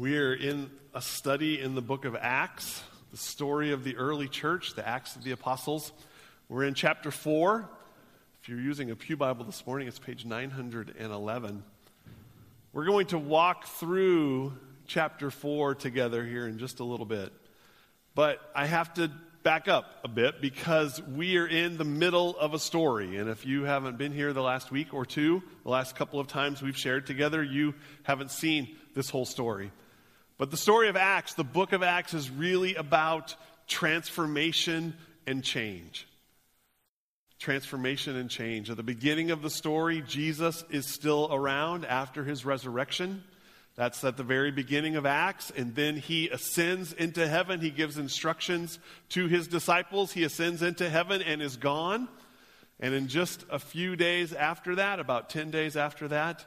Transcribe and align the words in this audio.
We 0.00 0.16
are 0.16 0.32
in 0.32 0.70
a 0.94 1.02
study 1.02 1.60
in 1.60 1.74
the 1.74 1.82
book 1.82 2.06
of 2.06 2.16
Acts, 2.18 2.82
the 3.10 3.18
story 3.18 3.72
of 3.72 3.84
the 3.84 3.98
early 3.98 4.28
church, 4.28 4.72
the 4.74 4.88
Acts 4.88 5.14
of 5.14 5.24
the 5.24 5.32
Apostles. 5.32 5.92
We're 6.48 6.64
in 6.64 6.72
chapter 6.72 7.10
4. 7.10 7.68
If 8.40 8.48
you're 8.48 8.62
using 8.62 8.90
a 8.90 8.96
Pew 8.96 9.18
Bible 9.18 9.44
this 9.44 9.66
morning, 9.66 9.88
it's 9.88 9.98
page 9.98 10.24
911. 10.24 11.62
We're 12.72 12.86
going 12.86 13.08
to 13.08 13.18
walk 13.18 13.66
through 13.66 14.54
chapter 14.86 15.30
4 15.30 15.74
together 15.74 16.24
here 16.24 16.48
in 16.48 16.58
just 16.58 16.80
a 16.80 16.84
little 16.84 17.04
bit. 17.04 17.30
But 18.14 18.38
I 18.56 18.64
have 18.64 18.94
to 18.94 19.10
back 19.42 19.68
up 19.68 19.84
a 20.02 20.08
bit 20.08 20.40
because 20.40 21.02
we 21.02 21.36
are 21.36 21.46
in 21.46 21.76
the 21.76 21.84
middle 21.84 22.38
of 22.38 22.54
a 22.54 22.58
story. 22.58 23.18
And 23.18 23.28
if 23.28 23.44
you 23.44 23.64
haven't 23.64 23.98
been 23.98 24.12
here 24.12 24.32
the 24.32 24.40
last 24.40 24.72
week 24.72 24.94
or 24.94 25.04
two, 25.04 25.42
the 25.62 25.70
last 25.70 25.94
couple 25.94 26.20
of 26.20 26.26
times 26.26 26.62
we've 26.62 26.74
shared 26.74 27.06
together, 27.06 27.42
you 27.42 27.74
haven't 28.04 28.30
seen 28.30 28.78
this 28.94 29.10
whole 29.10 29.26
story. 29.26 29.70
But 30.40 30.50
the 30.50 30.56
story 30.56 30.88
of 30.88 30.96
Acts, 30.96 31.34
the 31.34 31.44
book 31.44 31.74
of 31.74 31.82
Acts, 31.82 32.14
is 32.14 32.30
really 32.30 32.74
about 32.74 33.34
transformation 33.68 34.94
and 35.26 35.44
change. 35.44 36.08
Transformation 37.38 38.16
and 38.16 38.30
change. 38.30 38.70
At 38.70 38.78
the 38.78 38.82
beginning 38.82 39.32
of 39.32 39.42
the 39.42 39.50
story, 39.50 40.00
Jesus 40.00 40.64
is 40.70 40.86
still 40.86 41.28
around 41.30 41.84
after 41.84 42.24
his 42.24 42.46
resurrection. 42.46 43.22
That's 43.74 44.02
at 44.02 44.16
the 44.16 44.22
very 44.22 44.50
beginning 44.50 44.96
of 44.96 45.04
Acts. 45.04 45.52
And 45.54 45.74
then 45.74 45.96
he 45.96 46.30
ascends 46.30 46.94
into 46.94 47.28
heaven. 47.28 47.60
He 47.60 47.68
gives 47.68 47.98
instructions 47.98 48.78
to 49.10 49.26
his 49.26 49.46
disciples. 49.46 50.12
He 50.12 50.24
ascends 50.24 50.62
into 50.62 50.88
heaven 50.88 51.20
and 51.20 51.42
is 51.42 51.58
gone. 51.58 52.08
And 52.80 52.94
in 52.94 53.08
just 53.08 53.44
a 53.50 53.58
few 53.58 53.94
days 53.94 54.32
after 54.32 54.76
that, 54.76 55.00
about 55.00 55.28
10 55.28 55.50
days 55.50 55.76
after 55.76 56.08
that, 56.08 56.46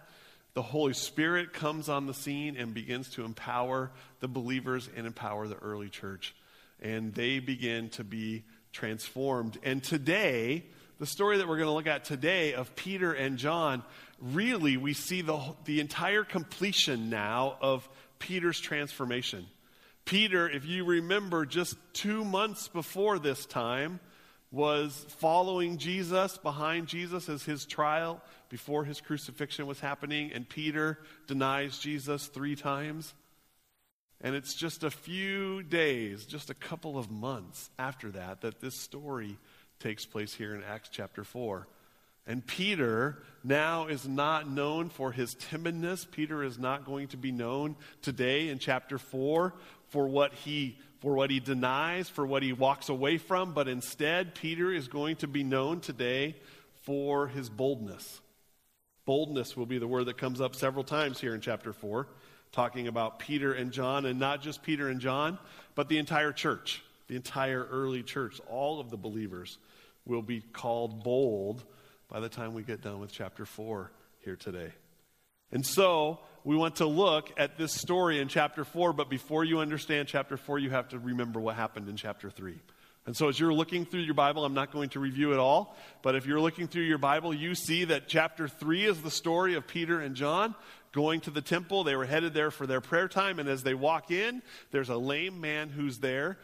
the 0.53 0.61
Holy 0.61 0.93
Spirit 0.93 1.51
comes 1.51 1.89
on 1.89 2.05
the 2.05 2.13
scene 2.13 2.55
and 2.57 2.73
begins 2.73 3.09
to 3.11 3.25
empower 3.25 3.91
the 4.19 4.27
believers 4.27 4.89
and 4.95 5.07
empower 5.07 5.47
the 5.47 5.57
early 5.57 5.89
church. 5.89 6.35
And 6.79 7.13
they 7.13 7.39
begin 7.39 7.89
to 7.91 8.03
be 8.03 8.43
transformed. 8.71 9.57
And 9.63 9.83
today, 9.83 10.65
the 10.99 11.05
story 11.07 11.37
that 11.37 11.47
we're 11.47 11.57
going 11.57 11.69
to 11.69 11.73
look 11.73 11.87
at 11.87 12.05
today 12.05 12.53
of 12.53 12.75
Peter 12.75 13.13
and 13.13 13.37
John, 13.37 13.83
really 14.21 14.77
we 14.77 14.93
see 14.93 15.21
the, 15.21 15.39
the 15.65 15.79
entire 15.79 16.23
completion 16.23 17.09
now 17.09 17.57
of 17.59 17.87
Peter's 18.19 18.59
transformation. 18.59 19.47
Peter, 20.05 20.47
if 20.47 20.65
you 20.65 20.85
remember, 20.85 21.45
just 21.45 21.75
two 21.93 22.23
months 22.23 22.67
before 22.67 23.17
this 23.17 23.45
time, 23.45 23.99
was 24.53 25.03
following 25.17 25.77
Jesus, 25.77 26.37
behind 26.37 26.87
Jesus 26.87 27.27
as 27.27 27.43
his 27.43 27.65
trial 27.65 28.21
before 28.49 28.85
his 28.85 29.01
crucifixion 29.01 29.65
was 29.65 29.79
happening, 29.79 30.31
and 30.31 30.47
Peter 30.47 30.99
denies 31.25 31.79
Jesus 31.79 32.27
three 32.27 32.55
times. 32.55 33.15
And 34.21 34.35
it's 34.35 34.53
just 34.53 34.83
a 34.83 34.91
few 34.91 35.63
days, 35.63 36.25
just 36.25 36.51
a 36.51 36.53
couple 36.53 36.99
of 36.99 37.09
months 37.09 37.71
after 37.79 38.11
that, 38.11 38.41
that 38.41 38.61
this 38.61 38.75
story 38.75 39.37
takes 39.79 40.05
place 40.05 40.35
here 40.35 40.55
in 40.55 40.63
Acts 40.63 40.89
chapter 40.89 41.23
4. 41.23 41.67
And 42.27 42.45
Peter 42.45 43.23
now 43.43 43.87
is 43.87 44.07
not 44.07 44.47
known 44.47 44.89
for 44.89 45.11
his 45.11 45.35
timidness. 45.35 46.09
Peter 46.09 46.43
is 46.43 46.59
not 46.59 46.85
going 46.85 47.07
to 47.09 47.17
be 47.17 47.31
known 47.31 47.75
today 48.03 48.49
in 48.49 48.59
chapter 48.59 48.99
4 48.99 49.55
for 49.89 50.07
what 50.07 50.33
he 50.33 50.77
for 51.03 51.15
what 51.15 51.29
he 51.29 51.41
denies, 51.41 52.07
for 52.07 52.25
what 52.25 52.43
he 52.43 52.53
walks 52.53 52.87
away 52.87 53.17
from, 53.17 53.51
but 53.51 53.67
instead 53.67 54.33
Peter 54.33 54.71
is 54.71 54.87
going 54.87 55.17
to 55.17 55.27
be 55.27 55.43
known 55.43 55.81
today 55.81 56.33
for 56.83 57.27
his 57.27 57.49
boldness. 57.49 58.21
Boldness 59.03 59.57
will 59.57 59.65
be 59.65 59.79
the 59.79 59.87
word 59.87 60.05
that 60.05 60.17
comes 60.17 60.39
up 60.39 60.55
several 60.55 60.85
times 60.85 61.19
here 61.19 61.35
in 61.35 61.41
chapter 61.41 61.73
4, 61.73 62.07
talking 62.53 62.87
about 62.87 63.19
Peter 63.19 63.51
and 63.51 63.73
John, 63.73 64.05
and 64.05 64.17
not 64.17 64.41
just 64.41 64.63
Peter 64.63 64.87
and 64.87 65.01
John, 65.01 65.37
but 65.75 65.89
the 65.89 65.97
entire 65.97 66.31
church, 66.31 66.81
the 67.09 67.17
entire 67.17 67.67
early 67.69 68.01
church, 68.01 68.39
all 68.49 68.79
of 68.79 68.89
the 68.89 68.95
believers 68.95 69.57
will 70.05 70.21
be 70.21 70.39
called 70.39 71.03
bold 71.03 71.65
by 72.07 72.21
the 72.21 72.29
time 72.29 72.53
we 72.53 72.63
get 72.63 72.81
done 72.81 73.01
with 73.01 73.11
chapter 73.11 73.45
4 73.45 73.91
here 74.23 74.37
today. 74.37 74.71
And 75.51 75.65
so 75.65 76.21
we 76.43 76.55
want 76.55 76.77
to 76.77 76.85
look 76.85 77.31
at 77.37 77.57
this 77.57 77.73
story 77.73 78.19
in 78.19 78.27
chapter 78.27 78.65
4, 78.65 78.93
but 78.93 79.09
before 79.09 79.43
you 79.43 79.59
understand 79.59 80.07
chapter 80.07 80.37
4, 80.37 80.59
you 80.59 80.69
have 80.71 80.89
to 80.89 80.99
remember 80.99 81.39
what 81.39 81.55
happened 81.55 81.87
in 81.87 81.95
chapter 81.95 82.29
3. 82.29 82.55
And 83.05 83.15
so, 83.15 83.27
as 83.27 83.37
you're 83.37 83.53
looking 83.53 83.85
through 83.85 84.01
your 84.01 84.13
Bible, 84.13 84.45
I'm 84.45 84.53
not 84.53 84.71
going 84.71 84.89
to 84.89 84.99
review 84.99 85.33
it 85.33 85.39
all, 85.39 85.75
but 86.01 86.15
if 86.15 86.25
you're 86.25 86.39
looking 86.39 86.67
through 86.67 86.83
your 86.83 86.97
Bible, 86.97 87.33
you 87.33 87.53
see 87.53 87.85
that 87.85 88.07
chapter 88.07 88.47
3 88.47 88.85
is 88.85 89.01
the 89.01 89.11
story 89.11 89.55
of 89.55 89.67
Peter 89.67 89.99
and 89.99 90.15
John 90.15 90.55
going 90.93 91.19
to 91.21 91.31
the 91.31 91.41
temple. 91.41 91.83
They 91.83 91.95
were 91.95 92.05
headed 92.05 92.33
there 92.33 92.51
for 92.51 92.65
their 92.65 92.79
prayer 92.79 93.09
time, 93.09 93.39
and 93.39 93.49
as 93.49 93.63
they 93.63 93.73
walk 93.73 94.11
in, 94.11 94.41
there's 94.71 94.89
a 94.89 94.95
lame 94.95 95.41
man 95.41 95.69
who's 95.69 95.97
there, 95.97 96.37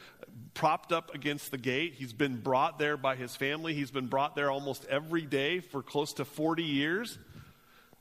propped 0.54 0.92
up 0.92 1.14
against 1.16 1.52
the 1.52 1.58
gate. 1.58 1.94
He's 1.96 2.14
been 2.14 2.38
brought 2.38 2.78
there 2.78 2.98
by 2.98 3.16
his 3.16 3.36
family. 3.36 3.74
He's 3.74 3.92
been 3.92 4.08
brought 4.08 4.36
there 4.36 4.52
almost 4.52 4.86
every 4.90 5.22
day 5.22 5.60
for 5.60 5.82
close 5.82 6.14
to 6.14 6.26
40 6.26 6.64
years. 6.64 7.18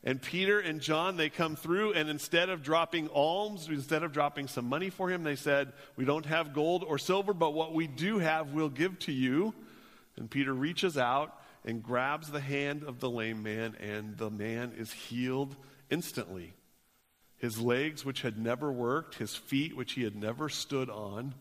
And 0.04 0.22
Peter 0.22 0.60
and 0.60 0.80
John, 0.80 1.16
they 1.16 1.28
come 1.28 1.56
through, 1.56 1.92
and 1.92 2.08
instead 2.08 2.50
of 2.50 2.62
dropping 2.62 3.08
alms, 3.08 3.68
instead 3.68 4.04
of 4.04 4.12
dropping 4.12 4.46
some 4.46 4.68
money 4.68 4.90
for 4.90 5.10
him, 5.10 5.24
they 5.24 5.34
said, 5.34 5.72
We 5.96 6.04
don't 6.04 6.26
have 6.26 6.52
gold 6.52 6.84
or 6.86 6.98
silver, 6.98 7.34
but 7.34 7.52
what 7.52 7.74
we 7.74 7.88
do 7.88 8.18
have, 8.18 8.52
we'll 8.52 8.68
give 8.68 8.98
to 9.00 9.12
you. 9.12 9.54
And 10.16 10.30
Peter 10.30 10.54
reaches 10.54 10.96
out 10.96 11.34
and 11.64 11.82
grabs 11.82 12.30
the 12.30 12.40
hand 12.40 12.84
of 12.84 13.00
the 13.00 13.10
lame 13.10 13.42
man, 13.42 13.74
and 13.80 14.16
the 14.16 14.30
man 14.30 14.72
is 14.78 14.92
healed 14.92 15.56
instantly. 15.90 16.54
His 17.36 17.60
legs, 17.60 18.04
which 18.04 18.22
had 18.22 18.38
never 18.38 18.70
worked, 18.70 19.16
his 19.16 19.34
feet, 19.34 19.76
which 19.76 19.92
he 19.92 20.04
had 20.04 20.16
never 20.16 20.48
stood 20.48 20.90
on, 20.90 21.34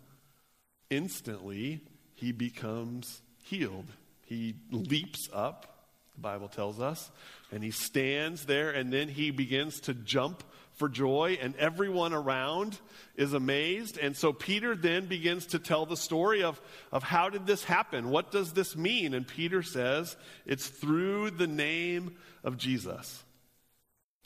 instantly 0.90 1.82
he 2.16 2.32
becomes 2.32 3.22
healed. 3.44 3.86
He 4.26 4.56
leaps 4.72 5.30
up 5.32 5.77
the 6.18 6.22
Bible 6.22 6.48
tells 6.48 6.80
us. 6.80 7.12
And 7.52 7.64
he 7.64 7.72
stands 7.72 8.46
there 8.46 8.72
and 8.72 8.92
then 8.92 9.08
he 9.08 9.32
begins 9.32 9.80
to 9.82 9.94
jump 9.94 10.44
for 10.74 10.88
joy, 10.88 11.40
and 11.42 11.56
everyone 11.56 12.14
around 12.14 12.78
is 13.16 13.34
amazed. 13.34 13.98
And 13.98 14.16
so 14.16 14.32
Peter 14.32 14.76
then 14.76 15.08
begins 15.08 15.48
to 15.48 15.60
tell 15.60 15.88
the 15.88 15.98
story 15.98 16.44
of, 16.44 16.62
of 16.92 17.02
how 17.02 17.30
did 17.30 17.48
this 17.48 17.64
happen? 17.64 18.12
What 18.12 18.32
does 18.32 18.54
this 18.54 18.76
mean? 18.76 19.16
And 19.16 19.28
Peter 19.28 19.64
says, 19.64 20.16
it's 20.46 20.68
through 20.68 21.32
the 21.32 21.48
name 21.48 22.16
of 22.44 22.58
Jesus. 22.58 23.24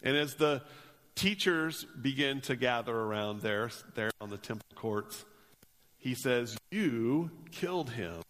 And 0.03 0.17
as 0.17 0.35
the 0.35 0.61
teachers 1.15 1.85
begin 2.01 2.41
to 2.41 2.57
gather 2.57 2.93
around 2.93 3.39
there, 3.39 3.71
there 3.95 4.11
on 4.19 4.29
the 4.29 4.37
temple 4.37 4.67
courts, 4.75 5.23
he 5.99 6.15
says, 6.15 6.57
You 6.69 7.31
killed 7.51 7.91
him. 7.91 8.21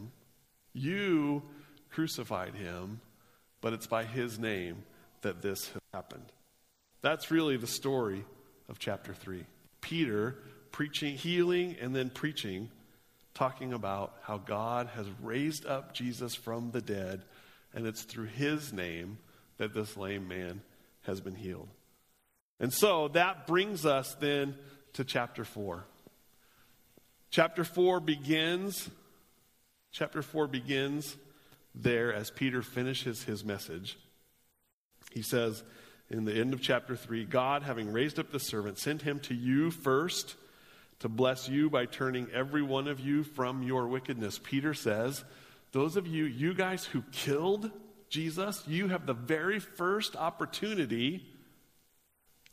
You 0.73 1.41
crucified 1.89 2.53
him 2.53 3.01
but 3.61 3.73
it's 3.73 3.87
by 3.87 4.03
his 4.03 4.37
name 4.37 4.83
that 5.21 5.41
this 5.41 5.69
has 5.69 5.81
happened. 5.93 6.25
That's 7.01 7.31
really 7.31 7.57
the 7.57 7.67
story 7.67 8.25
of 8.67 8.79
chapter 8.79 9.13
3. 9.13 9.45
Peter 9.81 10.35
preaching, 10.71 11.15
healing, 11.15 11.75
and 11.81 11.95
then 11.95 12.09
preaching, 12.09 12.69
talking 13.33 13.73
about 13.73 14.15
how 14.23 14.37
God 14.37 14.89
has 14.95 15.05
raised 15.21 15.65
up 15.65 15.93
Jesus 15.93 16.33
from 16.35 16.71
the 16.71 16.81
dead, 16.81 17.23
and 17.73 17.85
it's 17.85 18.03
through 18.03 18.27
his 18.27 18.73
name 18.73 19.17
that 19.57 19.73
this 19.73 19.97
lame 19.97 20.27
man 20.27 20.61
has 21.03 21.21
been 21.21 21.35
healed. 21.35 21.67
And 22.59 22.73
so 22.73 23.09
that 23.09 23.47
brings 23.47 23.85
us 23.85 24.15
then 24.19 24.55
to 24.93 25.03
chapter 25.03 25.43
4. 25.43 25.83
Chapter 27.31 27.63
4 27.63 27.99
begins, 27.99 28.89
chapter 29.91 30.21
4 30.21 30.47
begins 30.47 31.15
there 31.73 32.13
as 32.13 32.31
Peter 32.31 32.61
finishes 32.61 33.23
his 33.23 33.43
message. 33.43 33.97
He 35.11 35.21
says 35.21 35.63
in 36.09 36.25
the 36.25 36.33
end 36.33 36.53
of 36.53 36.61
chapter 36.61 36.95
3 36.95 37.25
God, 37.25 37.63
having 37.63 37.91
raised 37.91 38.19
up 38.19 38.31
the 38.31 38.39
servant, 38.39 38.77
sent 38.77 39.01
him 39.01 39.19
to 39.21 39.33
you 39.33 39.71
first 39.71 40.35
to 40.99 41.09
bless 41.09 41.49
you 41.49 41.69
by 41.69 41.85
turning 41.85 42.27
every 42.33 42.61
one 42.61 42.87
of 42.87 42.99
you 42.99 43.23
from 43.23 43.63
your 43.63 43.87
wickedness. 43.87 44.39
Peter 44.41 44.73
says, 44.73 45.23
Those 45.71 45.95
of 45.95 46.05
you, 46.05 46.25
you 46.25 46.53
guys 46.53 46.85
who 46.85 47.01
killed 47.11 47.71
Jesus, 48.09 48.61
you 48.67 48.89
have 48.89 49.05
the 49.05 49.13
very 49.13 49.59
first 49.59 50.15
opportunity. 50.15 51.25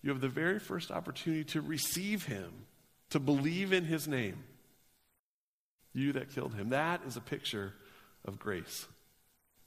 You 0.02 0.10
have 0.10 0.20
the 0.20 0.28
very 0.28 0.60
first 0.60 0.90
opportunity 0.90 1.44
to 1.44 1.60
receive 1.60 2.26
him, 2.26 2.50
to 3.10 3.18
believe 3.18 3.72
in 3.72 3.84
his 3.84 4.06
name. 4.06 4.44
You 5.92 6.12
that 6.12 6.30
killed 6.30 6.54
him. 6.54 6.70
That 6.70 7.02
is 7.06 7.16
a 7.16 7.20
picture 7.20 7.74
of 8.24 8.38
grace 8.38 8.86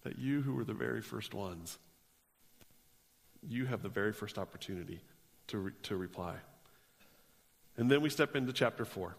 that 0.04 0.20
you 0.20 0.42
who 0.42 0.54
were 0.54 0.64
the 0.64 0.74
very 0.74 1.02
first 1.02 1.34
ones, 1.34 1.78
you 3.48 3.66
have 3.66 3.82
the 3.82 3.90
very 3.90 4.14
first 4.14 4.38
opportunity 4.38 5.02
to, 5.48 5.58
re- 5.58 5.72
to 5.84 5.96
reply. 5.96 6.36
And 7.78 7.90
then 7.90 8.02
we 8.02 8.10
step 8.10 8.36
into 8.36 8.54
chapter 8.54 8.86
4. 8.86 9.16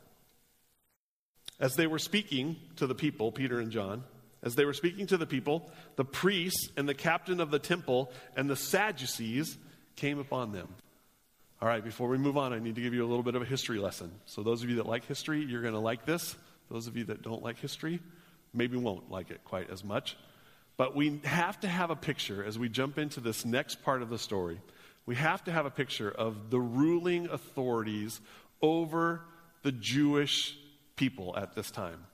As 1.60 1.74
they 1.74 1.86
were 1.86 1.98
speaking 1.98 2.56
to 2.76 2.86
the 2.86 2.94
people, 2.94 3.32
Peter 3.32 3.60
and 3.60 3.70
John, 3.70 4.04
as 4.42 4.54
they 4.54 4.64
were 4.64 4.72
speaking 4.72 5.06
to 5.08 5.16
the 5.16 5.26
people, 5.26 5.70
the 5.96 6.04
priests 6.04 6.68
and 6.76 6.88
the 6.88 6.94
captain 6.94 7.40
of 7.40 7.50
the 7.50 7.58
temple 7.58 8.10
and 8.36 8.50
the 8.50 8.56
Sadducees 8.56 9.56
came 9.96 10.18
upon 10.18 10.52
them. 10.52 10.68
All 11.60 11.68
right, 11.68 11.84
before 11.84 12.08
we 12.08 12.18
move 12.18 12.36
on, 12.36 12.52
I 12.52 12.58
need 12.58 12.74
to 12.74 12.80
give 12.80 12.92
you 12.92 13.04
a 13.04 13.06
little 13.06 13.22
bit 13.22 13.36
of 13.36 13.42
a 13.42 13.44
history 13.44 13.78
lesson. 13.78 14.10
So, 14.26 14.42
those 14.42 14.64
of 14.64 14.70
you 14.70 14.76
that 14.76 14.86
like 14.86 15.04
history, 15.06 15.44
you're 15.44 15.62
going 15.62 15.74
to 15.74 15.80
like 15.80 16.04
this. 16.04 16.34
Those 16.68 16.88
of 16.88 16.96
you 16.96 17.04
that 17.04 17.22
don't 17.22 17.42
like 17.42 17.58
history, 17.60 18.00
maybe 18.52 18.76
won't 18.76 19.12
like 19.12 19.30
it 19.30 19.44
quite 19.44 19.70
as 19.70 19.84
much. 19.84 20.16
But 20.76 20.96
we 20.96 21.20
have 21.24 21.60
to 21.60 21.68
have 21.68 21.90
a 21.90 21.96
picture 21.96 22.44
as 22.44 22.58
we 22.58 22.68
jump 22.68 22.98
into 22.98 23.20
this 23.20 23.44
next 23.44 23.82
part 23.82 24.02
of 24.02 24.08
the 24.08 24.18
story. 24.18 24.60
We 25.04 25.16
have 25.16 25.44
to 25.44 25.52
have 25.52 25.66
a 25.66 25.70
picture 25.70 26.10
of 26.10 26.50
the 26.50 26.60
ruling 26.60 27.28
authorities 27.28 28.20
over 28.60 29.22
the 29.62 29.72
Jewish 29.72 30.56
people 30.96 31.36
at 31.36 31.54
this 31.54 31.70
time. 31.70 32.04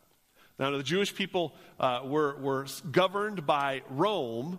Now, 0.58 0.70
the 0.76 0.82
Jewish 0.82 1.14
people 1.14 1.54
uh, 1.78 2.00
were, 2.04 2.36
were 2.36 2.66
governed 2.90 3.46
by 3.46 3.82
Rome, 3.90 4.58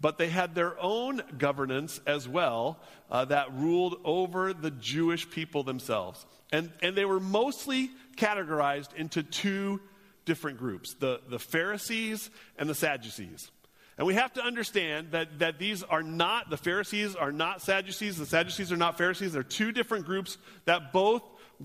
but 0.00 0.16
they 0.16 0.28
had 0.28 0.54
their 0.54 0.80
own 0.80 1.20
governance 1.36 2.00
as 2.06 2.26
well 2.26 2.78
uh, 3.10 3.26
that 3.26 3.52
ruled 3.52 4.00
over 4.04 4.52
the 4.54 4.70
Jewish 4.70 5.28
people 5.28 5.64
themselves. 5.64 6.24
And, 6.50 6.72
and 6.80 6.96
they 6.96 7.04
were 7.04 7.20
mostly 7.20 7.90
categorized 8.16 8.94
into 8.94 9.22
two 9.22 9.80
different 10.28 10.58
groups 10.58 10.94
the, 11.00 11.22
the 11.30 11.38
Pharisees 11.38 12.28
and 12.58 12.68
the 12.68 12.74
Sadducees. 12.74 13.50
And 13.96 14.06
we 14.06 14.14
have 14.14 14.34
to 14.34 14.42
understand 14.42 15.12
that, 15.12 15.38
that 15.38 15.58
these 15.58 15.82
are 15.82 16.02
not, 16.02 16.50
the 16.50 16.58
Pharisees 16.58 17.16
are 17.16 17.32
not 17.32 17.62
Sadducees, 17.62 18.18
the 18.18 18.26
Sadducees 18.26 18.70
are 18.70 18.76
not 18.76 18.98
Pharisees. 18.98 19.32
They're 19.32 19.42
two 19.42 19.72
different 19.72 20.04
groups 20.04 20.36
that 20.66 20.92
both 20.92 21.22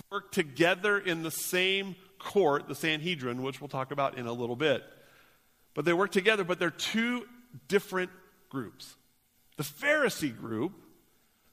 work 0.10 0.32
together 0.32 0.98
in 0.98 1.22
the 1.22 1.30
same 1.30 1.96
court, 2.18 2.70
the 2.70 2.74
Sanhedrin, 2.74 3.44
which 3.44 3.60
we'll 3.60 3.68
talk 3.68 3.92
about 3.92 4.18
in 4.18 4.26
a 4.26 4.34
little 4.34 4.56
bit. 4.56 4.82
But 5.76 5.84
they 5.84 5.94
work 5.94 6.12
together, 6.12 6.46
but 6.46 6.58
they're 6.58 6.72
two 6.72 7.28
different 7.68 8.12
groups. 8.50 8.96
The 9.58 9.64
Pharisee 9.64 10.36
group, 10.36 10.72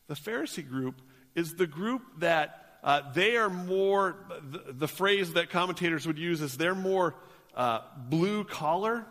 the 0.07 0.15
Pharisee 0.15 0.67
group 0.67 1.03
is 1.35 1.55
the 1.55 1.67
group 1.67 2.03
that 2.21 2.70
uh, 2.83 3.03
they 3.13 3.37
are 3.37 3.51
more, 3.51 4.17
the, 4.51 4.73
the, 4.73 4.89
phrase 4.89 5.35
that 5.35 5.51
commentators 5.51 6.07
would 6.07 6.19
use 6.19 6.41
is 6.41 6.57
they're 6.57 6.75
more 6.75 7.15
uh, 7.55 7.81
blue 8.09 8.45
collar. 8.45 9.05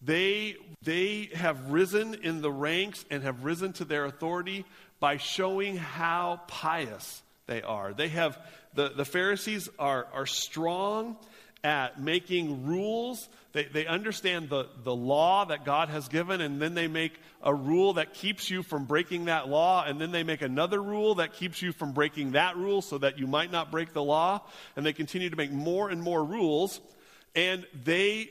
They, 0.00 0.56
they 0.82 1.30
have 1.34 1.70
risen 1.70 2.14
in 2.22 2.40
the 2.40 2.52
ranks 2.52 3.04
and 3.10 3.22
have 3.22 3.44
risen 3.44 3.72
to 3.74 3.84
their 3.84 4.04
authority 4.04 4.64
by 5.00 5.16
showing 5.16 5.76
how 5.76 6.40
pious 6.46 7.22
they 7.46 7.62
are. 7.62 7.92
They 7.92 8.08
have, 8.08 8.38
the, 8.74 8.90
the 8.90 9.04
Pharisees 9.04 9.68
are, 9.78 10.06
are 10.12 10.26
strong 10.26 11.16
at 11.64 12.00
making 12.00 12.66
rules. 12.66 13.28
They, 13.54 13.64
they 13.64 13.86
understand 13.86 14.48
the, 14.48 14.66
the 14.82 14.94
law 14.94 15.44
that 15.44 15.64
God 15.64 15.88
has 15.88 16.08
given, 16.08 16.40
and 16.40 16.60
then 16.60 16.74
they 16.74 16.88
make 16.88 17.20
a 17.40 17.54
rule 17.54 17.94
that 17.94 18.12
keeps 18.12 18.50
you 18.50 18.64
from 18.64 18.84
breaking 18.84 19.26
that 19.26 19.48
law, 19.48 19.84
and 19.86 20.00
then 20.00 20.10
they 20.10 20.24
make 20.24 20.42
another 20.42 20.82
rule 20.82 21.14
that 21.14 21.34
keeps 21.34 21.62
you 21.62 21.72
from 21.72 21.92
breaking 21.92 22.32
that 22.32 22.56
rule 22.56 22.82
so 22.82 22.98
that 22.98 23.16
you 23.16 23.28
might 23.28 23.52
not 23.52 23.70
break 23.70 23.92
the 23.92 24.02
law. 24.02 24.42
And 24.74 24.84
they 24.84 24.92
continue 24.92 25.30
to 25.30 25.36
make 25.36 25.52
more 25.52 25.88
and 25.88 26.02
more 26.02 26.24
rules, 26.24 26.80
and 27.36 27.64
they, 27.84 28.30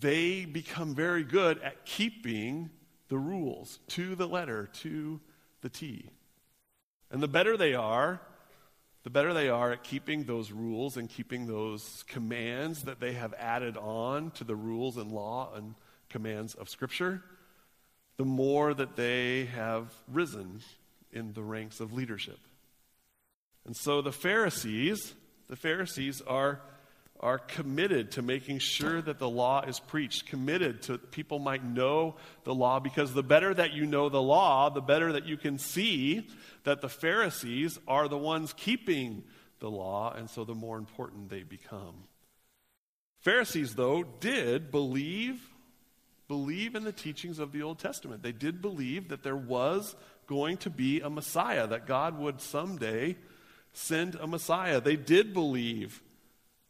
they 0.00 0.44
become 0.44 0.96
very 0.96 1.22
good 1.22 1.62
at 1.62 1.86
keeping 1.86 2.68
the 3.08 3.18
rules 3.18 3.78
to 3.90 4.16
the 4.16 4.26
letter, 4.26 4.70
to 4.80 5.20
the 5.60 5.68
T. 5.68 6.10
And 7.12 7.22
the 7.22 7.28
better 7.28 7.56
they 7.56 7.74
are, 7.74 8.20
the 9.04 9.10
better 9.10 9.34
they 9.34 9.50
are 9.50 9.70
at 9.70 9.84
keeping 9.84 10.24
those 10.24 10.50
rules 10.50 10.96
and 10.96 11.08
keeping 11.08 11.46
those 11.46 12.04
commands 12.08 12.82
that 12.84 13.00
they 13.00 13.12
have 13.12 13.34
added 13.34 13.76
on 13.76 14.30
to 14.32 14.44
the 14.44 14.56
rules 14.56 14.96
and 14.96 15.12
law 15.12 15.52
and 15.54 15.74
commands 16.08 16.54
of 16.54 16.70
Scripture, 16.70 17.22
the 18.16 18.24
more 18.24 18.72
that 18.72 18.96
they 18.96 19.44
have 19.44 19.92
risen 20.10 20.60
in 21.12 21.34
the 21.34 21.42
ranks 21.42 21.80
of 21.80 21.92
leadership. 21.92 22.38
And 23.66 23.76
so 23.76 24.00
the 24.00 24.12
Pharisees, 24.12 25.14
the 25.48 25.56
Pharisees 25.56 26.22
are, 26.22 26.60
are 27.24 27.38
committed 27.38 28.10
to 28.12 28.20
making 28.20 28.58
sure 28.58 29.00
that 29.00 29.18
the 29.18 29.28
law 29.28 29.62
is 29.62 29.80
preached, 29.80 30.26
committed 30.26 30.82
to 30.82 30.98
people 30.98 31.38
might 31.38 31.64
know 31.64 32.16
the 32.44 32.54
law, 32.54 32.78
because 32.78 33.14
the 33.14 33.22
better 33.22 33.54
that 33.54 33.72
you 33.72 33.86
know 33.86 34.10
the 34.10 34.20
law, 34.20 34.68
the 34.68 34.82
better 34.82 35.12
that 35.12 35.24
you 35.24 35.38
can 35.38 35.58
see 35.58 36.28
that 36.64 36.82
the 36.82 36.88
Pharisees 36.88 37.78
are 37.88 38.08
the 38.08 38.18
ones 38.18 38.52
keeping 38.52 39.24
the 39.60 39.70
law, 39.70 40.12
and 40.12 40.28
so 40.28 40.44
the 40.44 40.54
more 40.54 40.76
important 40.76 41.30
they 41.30 41.42
become. 41.42 41.94
Pharisees, 43.20 43.74
though, 43.74 44.04
did 44.20 44.70
believe 44.70 45.40
believe 46.28 46.74
in 46.74 46.84
the 46.84 46.92
teachings 46.92 47.38
of 47.38 47.52
the 47.52 47.62
Old 47.62 47.78
Testament. 47.78 48.22
They 48.22 48.32
did 48.32 48.62
believe 48.62 49.08
that 49.08 49.22
there 49.22 49.36
was 49.36 49.94
going 50.26 50.56
to 50.58 50.70
be 50.70 51.00
a 51.00 51.10
Messiah, 51.10 51.66
that 51.66 51.86
God 51.86 52.18
would 52.18 52.40
someday 52.40 53.16
send 53.72 54.14
a 54.14 54.26
Messiah. 54.26 54.80
They 54.80 54.96
did 54.96 55.34
believe 55.34 56.02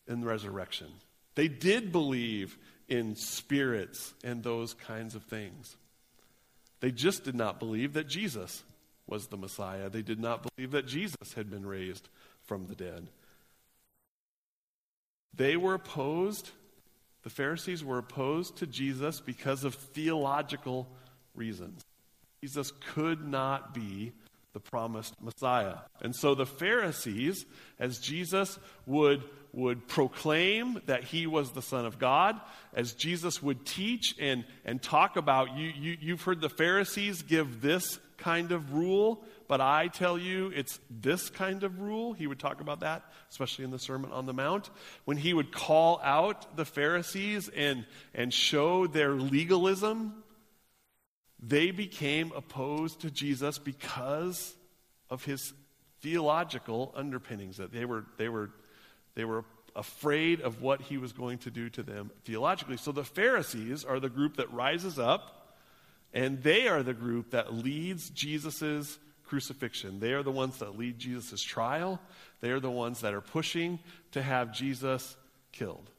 in 0.08 0.20
the 0.20 0.26
resurrection. 0.26 0.88
They 1.34 1.48
did 1.48 1.92
believe 1.92 2.56
in 2.88 3.16
spirits 3.16 4.14
and 4.22 4.42
those 4.42 4.74
kinds 4.74 5.14
of 5.14 5.22
things. 5.24 5.76
They 6.80 6.90
just 6.90 7.24
did 7.24 7.34
not 7.34 7.58
believe 7.58 7.94
that 7.94 8.08
Jesus 8.08 8.62
was 9.06 9.26
the 9.26 9.36
Messiah. 9.36 9.88
They 9.88 10.02
did 10.02 10.20
not 10.20 10.46
believe 10.54 10.72
that 10.72 10.86
Jesus 10.86 11.32
had 11.34 11.50
been 11.50 11.66
raised 11.66 12.08
from 12.44 12.66
the 12.66 12.74
dead. 12.74 13.08
They 15.36 15.56
were 15.56 15.74
opposed, 15.74 16.50
the 17.22 17.30
Pharisees 17.30 17.82
were 17.82 17.98
opposed 17.98 18.56
to 18.58 18.66
Jesus 18.66 19.20
because 19.20 19.64
of 19.64 19.74
theological 19.74 20.88
reasons. 21.34 21.82
Jesus 22.42 22.72
could 22.92 23.26
not 23.26 23.74
be 23.74 24.12
the 24.54 24.60
promised 24.60 25.20
Messiah. 25.20 25.76
And 26.00 26.16
so 26.16 26.34
the 26.34 26.46
Pharisees, 26.46 27.44
as 27.78 27.98
Jesus 27.98 28.58
would, 28.86 29.22
would 29.52 29.86
proclaim 29.86 30.80
that 30.86 31.04
he 31.04 31.26
was 31.26 31.50
the 31.50 31.60
Son 31.60 31.84
of 31.84 31.98
God, 31.98 32.40
as 32.72 32.94
Jesus 32.94 33.42
would 33.42 33.66
teach 33.66 34.14
and, 34.18 34.44
and 34.64 34.82
talk 34.82 35.16
about, 35.16 35.56
you, 35.56 35.68
you, 35.68 35.98
you've 36.00 36.22
heard 36.22 36.40
the 36.40 36.48
Pharisees 36.48 37.22
give 37.22 37.60
this 37.60 37.98
kind 38.16 38.52
of 38.52 38.72
rule, 38.72 39.22
but 39.48 39.60
I 39.60 39.88
tell 39.88 40.16
you 40.16 40.50
it's 40.54 40.78
this 40.88 41.28
kind 41.30 41.62
of 41.62 41.80
rule. 41.80 42.14
He 42.14 42.26
would 42.26 42.38
talk 42.38 42.60
about 42.60 42.80
that, 42.80 43.02
especially 43.30 43.64
in 43.64 43.70
the 43.70 43.78
Sermon 43.78 44.12
on 44.12 44.24
the 44.24 44.32
Mount. 44.32 44.70
When 45.04 45.16
he 45.16 45.34
would 45.34 45.52
call 45.52 46.00
out 46.02 46.56
the 46.56 46.64
Pharisees 46.64 47.50
and, 47.54 47.84
and 48.14 48.32
show 48.32 48.86
their 48.86 49.10
legalism, 49.10 50.23
they 51.46 51.70
became 51.70 52.32
opposed 52.34 53.00
to 53.00 53.10
Jesus 53.10 53.58
because 53.58 54.54
of 55.10 55.24
his 55.24 55.52
theological 56.00 56.92
underpinnings, 56.96 57.56
that 57.58 57.72
they 57.72 57.84
were, 57.84 58.04
they 58.16 58.28
were, 58.28 58.50
they 59.14 59.24
were 59.24 59.44
afraid 59.76 60.40
of 60.40 60.62
what 60.62 60.80
he 60.80 60.96
was 60.96 61.12
going 61.12 61.38
to 61.38 61.50
do 61.50 61.68
to 61.70 61.82
them 61.82 62.10
theologically. 62.24 62.76
So 62.76 62.92
the 62.92 63.04
Pharisees 63.04 63.84
are 63.84 64.00
the 64.00 64.08
group 64.08 64.36
that 64.36 64.52
rises 64.52 64.98
up 64.98 65.56
and 66.12 66.42
they 66.42 66.68
are 66.68 66.82
the 66.82 66.94
group 66.94 67.30
that 67.30 67.52
leads 67.52 68.08
Jesus' 68.10 68.98
crucifixion. 69.24 69.98
They 69.98 70.12
are 70.12 70.22
the 70.22 70.30
ones 70.30 70.58
that 70.58 70.78
lead 70.78 70.98
Jesus' 70.98 71.42
trial. 71.42 72.00
They 72.40 72.50
are 72.50 72.60
the 72.60 72.70
ones 72.70 73.00
that 73.00 73.14
are 73.14 73.20
pushing 73.20 73.80
to 74.12 74.22
have 74.22 74.52
Jesus 74.52 75.16
killed. 75.50 75.90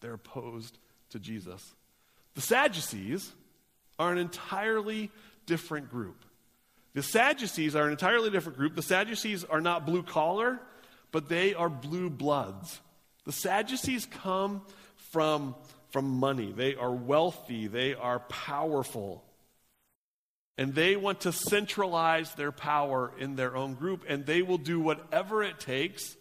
They're 0.00 0.14
opposed 0.14 0.78
to 1.10 1.18
Jesus. 1.18 1.74
The 2.34 2.40
Sadducees 2.40 3.32
are 3.98 4.12
an 4.12 4.18
entirely 4.18 5.10
different 5.46 5.90
group. 5.90 6.24
The 6.94 7.02
Sadducees 7.02 7.76
are 7.76 7.84
an 7.84 7.92
entirely 7.92 8.30
different 8.30 8.58
group. 8.58 8.74
The 8.74 8.82
Sadducees 8.82 9.44
are 9.44 9.60
not 9.60 9.84
blue 9.84 10.02
collar, 10.02 10.60
but 11.12 11.28
they 11.28 11.54
are 11.54 11.68
blue 11.68 12.10
bloods. 12.10 12.80
The 13.24 13.32
Sadducees 13.32 14.06
come 14.06 14.62
from 15.12 15.54
from 15.90 16.10
money. 16.10 16.52
They 16.52 16.74
are 16.74 16.92
wealthy. 16.92 17.68
They 17.68 17.94
are 17.94 18.18
powerful. 18.20 19.24
And 20.58 20.74
they 20.74 20.96
want 20.96 21.22
to 21.22 21.32
centralize 21.32 22.34
their 22.34 22.52
power 22.52 23.12
in 23.18 23.36
their 23.36 23.56
own 23.56 23.74
group, 23.74 24.04
and 24.08 24.26
they 24.26 24.42
will 24.42 24.58
do 24.58 24.80
whatever 24.80 25.42
it 25.42 25.60
takes 25.60 26.16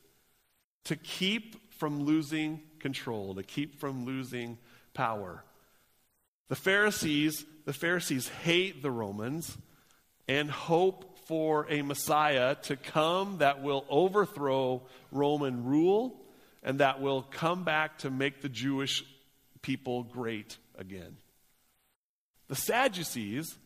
to 0.85 0.95
keep 0.95 1.73
from 1.73 2.03
losing 2.05 2.61
control, 2.79 3.35
to 3.35 3.43
keep 3.43 3.79
from 3.79 4.05
losing 4.05 4.57
power. 4.93 5.43
The 6.47 6.55
Pharisees, 6.55 7.45
the 7.65 7.73
Pharisees 7.73 8.27
hate 8.27 8.81
the 8.81 8.91
Romans 8.91 9.57
and 10.27 10.49
hope 10.49 11.19
for 11.27 11.65
a 11.69 11.81
Messiah 11.81 12.55
to 12.63 12.75
come 12.75 13.39
that 13.39 13.63
will 13.63 13.85
overthrow 13.89 14.83
Roman 15.11 15.65
rule 15.65 16.21
and 16.61 16.79
that 16.79 17.01
will 17.01 17.23
come 17.23 17.63
back 17.63 17.99
to 17.99 18.11
make 18.11 18.41
the 18.41 18.49
Jewish 18.49 19.03
people 19.61 20.03
great 20.03 20.57
again. 20.77 21.17
The 22.47 22.55
Sadducees, 22.55 23.57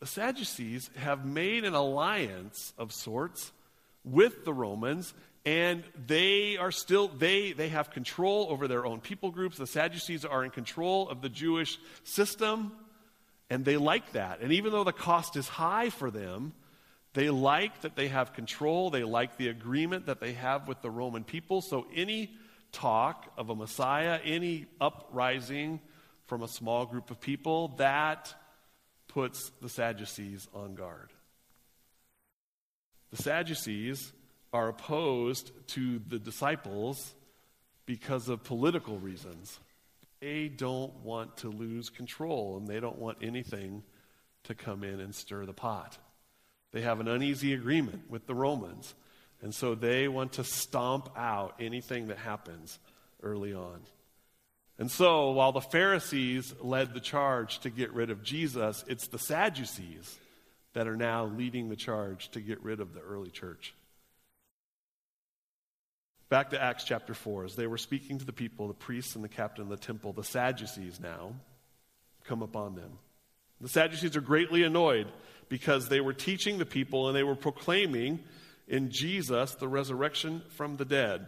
the 0.00 0.06
Sadducees 0.06 0.90
have 0.96 1.24
made 1.24 1.64
an 1.64 1.74
alliance 1.74 2.72
of 2.76 2.92
sorts 2.92 3.52
with 4.04 4.44
the 4.44 4.52
Romans 4.52 5.14
and 5.44 5.84
they 6.06 6.56
are 6.56 6.72
still 6.72 7.08
they 7.08 7.52
they 7.52 7.68
have 7.68 7.90
control 7.90 8.46
over 8.50 8.66
their 8.66 8.86
own 8.86 9.00
people 9.00 9.30
groups 9.30 9.58
the 9.58 9.66
sadducees 9.66 10.24
are 10.24 10.44
in 10.44 10.50
control 10.50 11.08
of 11.08 11.20
the 11.20 11.28
jewish 11.28 11.78
system 12.02 12.72
and 13.50 13.64
they 13.64 13.76
like 13.76 14.12
that 14.12 14.40
and 14.40 14.52
even 14.52 14.72
though 14.72 14.84
the 14.84 14.92
cost 14.92 15.36
is 15.36 15.48
high 15.48 15.90
for 15.90 16.10
them 16.10 16.52
They 17.14 17.30
like 17.30 17.82
that 17.82 17.94
they 17.94 18.08
have 18.08 18.32
control. 18.32 18.90
They 18.90 19.04
like 19.04 19.36
the 19.36 19.48
agreement 19.48 20.06
that 20.06 20.18
they 20.18 20.32
have 20.34 20.66
with 20.66 20.82
the 20.82 20.90
Roman 20.90 21.22
people. 21.22 21.62
So 21.62 21.86
any 21.94 22.34
talk 22.72 23.32
of 23.38 23.50
a 23.50 23.54
Messiah, 23.54 24.18
any 24.24 24.66
uprising 24.80 25.80
from 26.26 26.42
a 26.42 26.48
small 26.48 26.86
group 26.86 27.10
of 27.12 27.20
people, 27.20 27.68
that 27.78 28.34
puts 29.06 29.52
the 29.62 29.68
Sadducees 29.68 30.48
on 30.52 30.74
guard. 30.74 31.12
The 33.12 33.22
Sadducees 33.22 34.12
are 34.54 34.68
opposed 34.68 35.50
to 35.66 36.00
the 36.08 36.18
disciples 36.18 37.12
because 37.86 38.28
of 38.28 38.44
political 38.44 38.96
reasons. 38.98 39.58
They 40.20 40.48
don't 40.48 40.94
want 41.00 41.38
to 41.38 41.50
lose 41.50 41.90
control 41.90 42.56
and 42.56 42.68
they 42.68 42.78
don't 42.78 42.98
want 42.98 43.18
anything 43.20 43.82
to 44.44 44.54
come 44.54 44.84
in 44.84 45.00
and 45.00 45.12
stir 45.12 45.44
the 45.44 45.52
pot. 45.52 45.98
They 46.70 46.82
have 46.82 47.00
an 47.00 47.08
uneasy 47.08 47.52
agreement 47.52 48.08
with 48.08 48.26
the 48.26 48.34
Romans, 48.34 48.94
and 49.42 49.54
so 49.54 49.74
they 49.74 50.08
want 50.08 50.34
to 50.34 50.44
stomp 50.44 51.08
out 51.16 51.56
anything 51.60 52.08
that 52.08 52.18
happens 52.18 52.78
early 53.22 53.54
on. 53.54 53.80
And 54.78 54.90
so, 54.90 55.30
while 55.30 55.52
the 55.52 55.60
Pharisees 55.60 56.54
led 56.60 56.94
the 56.94 57.00
charge 57.00 57.60
to 57.60 57.70
get 57.70 57.92
rid 57.92 58.10
of 58.10 58.24
Jesus, 58.24 58.84
it's 58.88 59.06
the 59.06 59.18
Sadducees 59.18 60.18
that 60.72 60.88
are 60.88 60.96
now 60.96 61.26
leading 61.26 61.68
the 61.68 61.76
charge 61.76 62.28
to 62.30 62.40
get 62.40 62.62
rid 62.62 62.80
of 62.80 62.92
the 62.92 63.00
early 63.00 63.30
church. 63.30 63.74
Back 66.28 66.50
to 66.50 66.62
Acts 66.62 66.84
chapter 66.84 67.14
4. 67.14 67.44
As 67.44 67.56
they 67.56 67.66
were 67.66 67.78
speaking 67.78 68.18
to 68.18 68.24
the 68.24 68.32
people, 68.32 68.68
the 68.68 68.74
priests 68.74 69.14
and 69.14 69.22
the 69.22 69.28
captain 69.28 69.62
of 69.62 69.68
the 69.68 69.76
temple, 69.76 70.12
the 70.12 70.24
Sadducees 70.24 71.00
now 71.00 71.34
come 72.24 72.42
upon 72.42 72.74
them. 72.74 72.98
The 73.60 73.68
Sadducees 73.68 74.16
are 74.16 74.20
greatly 74.20 74.62
annoyed 74.62 75.06
because 75.48 75.88
they 75.88 76.00
were 76.00 76.12
teaching 76.12 76.58
the 76.58 76.66
people 76.66 77.08
and 77.08 77.16
they 77.16 77.22
were 77.22 77.36
proclaiming 77.36 78.20
in 78.66 78.90
Jesus 78.90 79.54
the 79.54 79.68
resurrection 79.68 80.42
from 80.50 80.76
the 80.76 80.84
dead. 80.84 81.26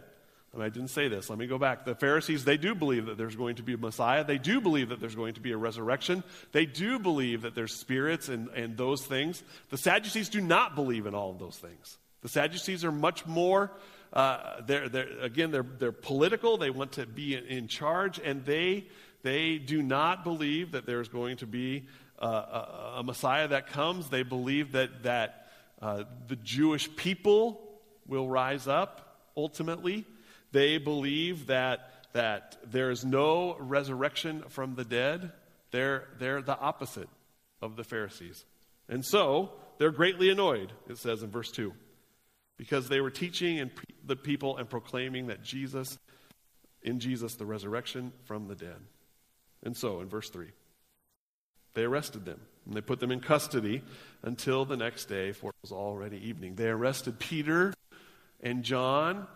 And 0.53 0.63
I 0.63 0.69
didn't 0.69 0.89
say 0.89 1.07
this. 1.07 1.29
Let 1.29 1.37
me 1.37 1.45
go 1.45 1.57
back. 1.57 1.85
The 1.85 1.93
Pharisees, 1.93 2.43
they 2.43 2.57
do 2.57 2.73
believe 2.73 3.05
that 3.05 3.17
there's 3.17 3.35
going 3.35 3.57
to 3.57 3.63
be 3.63 3.73
a 3.73 3.77
Messiah. 3.77 4.23
They 4.23 4.37
do 4.37 4.59
believe 4.59 4.89
that 4.89 4.99
there's 4.99 5.15
going 5.15 5.35
to 5.35 5.41
be 5.41 5.51
a 5.51 5.57
resurrection. 5.57 6.23
They 6.51 6.65
do 6.65 6.99
believe 6.99 7.43
that 7.43 7.53
there's 7.53 7.75
spirits 7.75 8.27
and, 8.29 8.49
and 8.49 8.75
those 8.75 9.05
things. 9.05 9.43
The 9.69 9.77
Sadducees 9.77 10.29
do 10.29 10.41
not 10.41 10.73
believe 10.73 11.05
in 11.05 11.13
all 11.13 11.29
of 11.29 11.37
those 11.37 11.57
things. 11.57 11.97
The 12.21 12.29
Sadducees 12.29 12.83
are 12.83 12.91
much 12.91 13.25
more, 13.25 13.71
uh, 14.13 14.61
they're, 14.65 14.89
they're, 14.89 15.19
again, 15.19 15.51
they're, 15.51 15.63
they're 15.63 15.91
political. 15.91 16.57
They 16.57 16.69
want 16.69 16.93
to 16.93 17.05
be 17.05 17.35
in, 17.35 17.45
in 17.45 17.67
charge, 17.67 18.19
and 18.23 18.45
they, 18.45 18.87
they 19.23 19.57
do 19.57 19.81
not 19.81 20.23
believe 20.23 20.71
that 20.71 20.85
there's 20.85 21.09
going 21.09 21.37
to 21.37 21.47
be 21.47 21.85
uh, 22.21 22.25
a, 22.25 22.93
a, 22.97 23.03
Messiah 23.03 23.47
that 23.49 23.67
comes. 23.67 24.09
They 24.09 24.23
believe 24.23 24.71
that, 24.71 25.03
that 25.03 25.47
uh, 25.81 26.05
the 26.27 26.35
Jewish 26.37 26.93
people 26.95 27.61
will 28.07 28.27
rise 28.27 28.67
up 28.67 29.19
ultimately. 29.35 30.05
They 30.51 30.77
believe 30.77 31.47
that, 31.47 31.91
that 32.13 32.57
there 32.65 32.89
is 32.89 33.05
no 33.05 33.55
resurrection 33.59 34.43
from 34.49 34.75
the 34.75 34.85
dead. 34.85 35.31
They're, 35.71 36.07
they're 36.17 36.41
the 36.41 36.57
opposite 36.57 37.09
of 37.61 37.75
the 37.75 37.83
Pharisees. 37.83 38.45
And 38.89 39.05
so 39.05 39.51
they're 39.77 39.91
greatly 39.91 40.29
annoyed, 40.29 40.71
it 40.89 40.97
says 40.97 41.21
in 41.21 41.29
verse 41.29 41.51
2, 41.51 41.73
because 42.57 42.89
they 42.89 42.99
were 43.01 43.11
teaching 43.11 43.59
and 43.59 43.73
pre- 43.73 43.85
the 44.05 44.15
people 44.15 44.57
and 44.57 44.69
proclaiming 44.69 45.27
that 45.27 45.43
Jesus, 45.43 45.97
in 46.81 46.99
Jesus, 46.99 47.35
the 47.35 47.45
resurrection 47.45 48.11
from 48.25 48.47
the 48.47 48.55
dead. 48.55 48.79
And 49.63 49.75
so 49.75 50.01
in 50.01 50.07
verse 50.07 50.29
3, 50.29 50.47
they 51.73 51.83
arrested 51.83 52.25
them 52.25 52.41
and 52.65 52.75
they 52.75 52.81
put 52.81 52.99
them 52.99 53.11
in 53.11 53.19
custody 53.19 53.83
until 54.23 54.65
the 54.65 54.77
next 54.77 55.05
day, 55.05 55.31
for 55.31 55.51
it 55.51 55.55
was 55.61 55.71
already 55.71 56.17
evening. 56.27 56.55
They 56.55 56.67
arrested 56.67 57.19
Peter 57.19 57.73
and 58.41 58.63
John, 58.63 59.27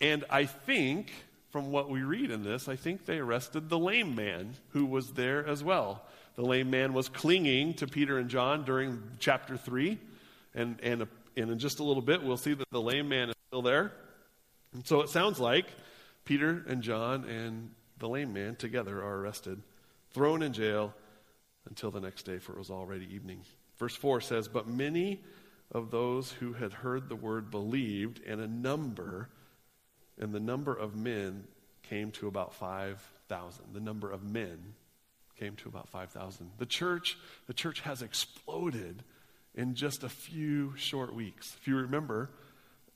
and 0.00 0.24
I 0.28 0.44
think, 0.44 1.12
from 1.50 1.70
what 1.70 1.88
we 1.88 2.02
read 2.02 2.30
in 2.30 2.42
this, 2.42 2.68
I 2.68 2.76
think 2.76 3.06
they 3.06 3.18
arrested 3.18 3.68
the 3.68 3.78
lame 3.78 4.14
man 4.14 4.54
who 4.70 4.84
was 4.84 5.12
there 5.12 5.46
as 5.46 5.62
well. 5.64 6.04
The 6.34 6.42
lame 6.42 6.68
man 6.68 6.92
was 6.92 7.08
clinging 7.08 7.74
to 7.74 7.86
Peter 7.86 8.18
and 8.18 8.28
John 8.28 8.64
during 8.64 9.02
chapter 9.18 9.56
3, 9.56 9.98
and, 10.54 10.80
and, 10.82 11.06
and 11.36 11.50
in 11.50 11.58
just 11.58 11.78
a 11.78 11.84
little 11.84 12.02
bit, 12.02 12.22
we'll 12.22 12.36
see 12.36 12.54
that 12.54 12.70
the 12.70 12.80
lame 12.80 13.08
man 13.08 13.30
is 13.30 13.34
still 13.48 13.62
there. 13.62 13.92
And 14.72 14.86
so 14.86 15.00
it 15.00 15.08
sounds 15.08 15.38
like 15.38 15.66
Peter 16.24 16.64
and 16.68 16.82
John 16.82 17.24
and 17.24 17.70
the 17.98 18.08
lame 18.08 18.32
man 18.32 18.56
together 18.56 18.98
are 19.02 19.20
arrested, 19.20 19.62
thrown 20.12 20.42
in 20.42 20.52
jail 20.52 20.94
until 21.68 21.90
the 21.90 22.00
next 22.00 22.24
day, 22.24 22.38
for 22.38 22.52
it 22.52 22.58
was 22.58 22.70
already 22.70 23.12
evening. 23.14 23.42
Verse 23.78 23.94
4 23.96 24.20
says, 24.20 24.48
But 24.48 24.68
many 24.68 25.22
of 25.72 25.90
those 25.90 26.32
who 26.32 26.52
had 26.52 26.72
heard 26.72 27.08
the 27.08 27.16
word 27.16 27.50
believed, 27.50 28.20
and 28.26 28.40
a 28.40 28.46
number, 28.46 29.28
and 30.18 30.32
the 30.32 30.40
number 30.40 30.74
of 30.74 30.94
men 30.94 31.44
came 31.82 32.10
to 32.12 32.28
about 32.28 32.54
5,000. 32.54 33.64
The 33.72 33.80
number 33.80 34.10
of 34.10 34.22
men 34.22 34.74
came 35.38 35.56
to 35.56 35.68
about 35.68 35.88
5,000. 35.88 36.50
The 36.58 36.66
church, 36.66 37.18
the 37.46 37.54
church 37.54 37.80
has 37.80 38.02
exploded 38.02 39.02
in 39.54 39.74
just 39.74 40.04
a 40.04 40.08
few 40.08 40.74
short 40.76 41.14
weeks. 41.14 41.56
If 41.60 41.68
you 41.68 41.76
remember, 41.76 42.30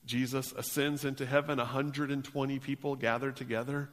Jesus 0.05 0.53
ascends 0.53 1.05
into 1.05 1.27
heaven, 1.27 1.59
120 1.59 2.59
people 2.59 2.97
gathered 2.97 3.37
together 3.37 3.91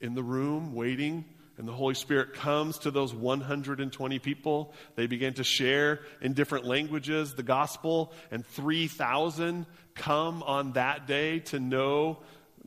in 0.00 0.14
the 0.14 0.22
room 0.22 0.74
waiting 0.74 1.24
and 1.56 1.68
the 1.68 1.72
Holy 1.72 1.94
Spirit 1.94 2.34
comes 2.34 2.78
to 2.78 2.90
those 2.90 3.14
120 3.14 4.18
people. 4.18 4.74
They 4.96 5.06
begin 5.06 5.34
to 5.34 5.44
share 5.44 6.00
in 6.20 6.32
different 6.32 6.64
languages 6.64 7.34
the 7.34 7.42
gospel, 7.42 8.12
and 8.30 8.44
3,000 8.44 9.66
come 9.94 10.42
on 10.42 10.72
that 10.72 11.06
day 11.06 11.38
to 11.40 11.60
know 11.60 12.18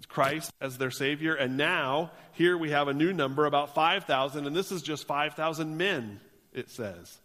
Christ 0.07 0.51
as 0.61 0.77
their 0.77 0.91
Savior. 0.91 1.33
And 1.33 1.57
now, 1.57 2.11
here 2.33 2.57
we 2.57 2.69
have 2.71 2.87
a 2.87 2.93
new 2.93 3.11
number, 3.11 3.45
about 3.45 3.75
5,000, 3.75 4.47
and 4.47 4.55
this 4.55 4.71
is 4.71 4.81
just 4.81 5.05
5,000 5.05 5.75
men, 5.75 6.21
it 6.53 6.69
says. 6.69 7.17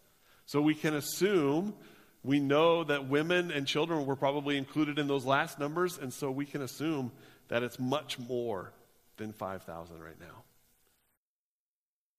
So 0.45 0.61
we 0.61 0.75
can 0.75 0.95
assume, 0.95 1.73
we 2.23 2.39
know 2.39 2.83
that 2.83 3.09
women 3.09 3.51
and 3.51 3.67
children 3.67 4.05
were 4.05 4.15
probably 4.15 4.57
included 4.57 4.97
in 4.97 5.07
those 5.07 5.25
last 5.25 5.59
numbers, 5.59 5.97
and 5.97 6.13
so 6.13 6.31
we 6.31 6.45
can 6.45 6.61
assume 6.61 7.11
that 7.49 7.63
it's 7.63 7.79
much 7.79 8.17
more 8.17 8.71
than 9.17 9.33
5,000 9.33 10.01
right 10.01 10.19
now. 10.19 10.43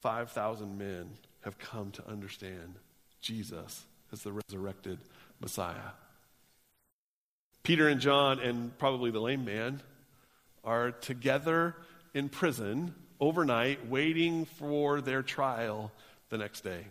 5,000 0.03 0.77
men 0.77 1.09
have 1.41 1.59
come 1.59 1.91
to 1.93 2.07
understand 2.07 2.75
Jesus 3.21 3.85
as 4.13 4.23
the 4.23 4.33
resurrected 4.33 4.99
Messiah. 5.41 5.93
Peter 7.63 7.89
and 7.89 8.01
John, 8.01 8.39
and 8.41 8.77
probably 8.79 9.11
the 9.11 9.21
lame 9.21 9.47
man, 9.47 9.81
are 10.63 10.91
together 10.91 11.75
in 12.13 12.29
prison 12.29 12.95
overnight, 13.19 13.89
waiting 13.89 14.45
for 14.45 15.01
their 15.01 15.23
trial 15.23 15.91
the 16.29 16.37
next 16.37 16.61
day. 16.61 16.85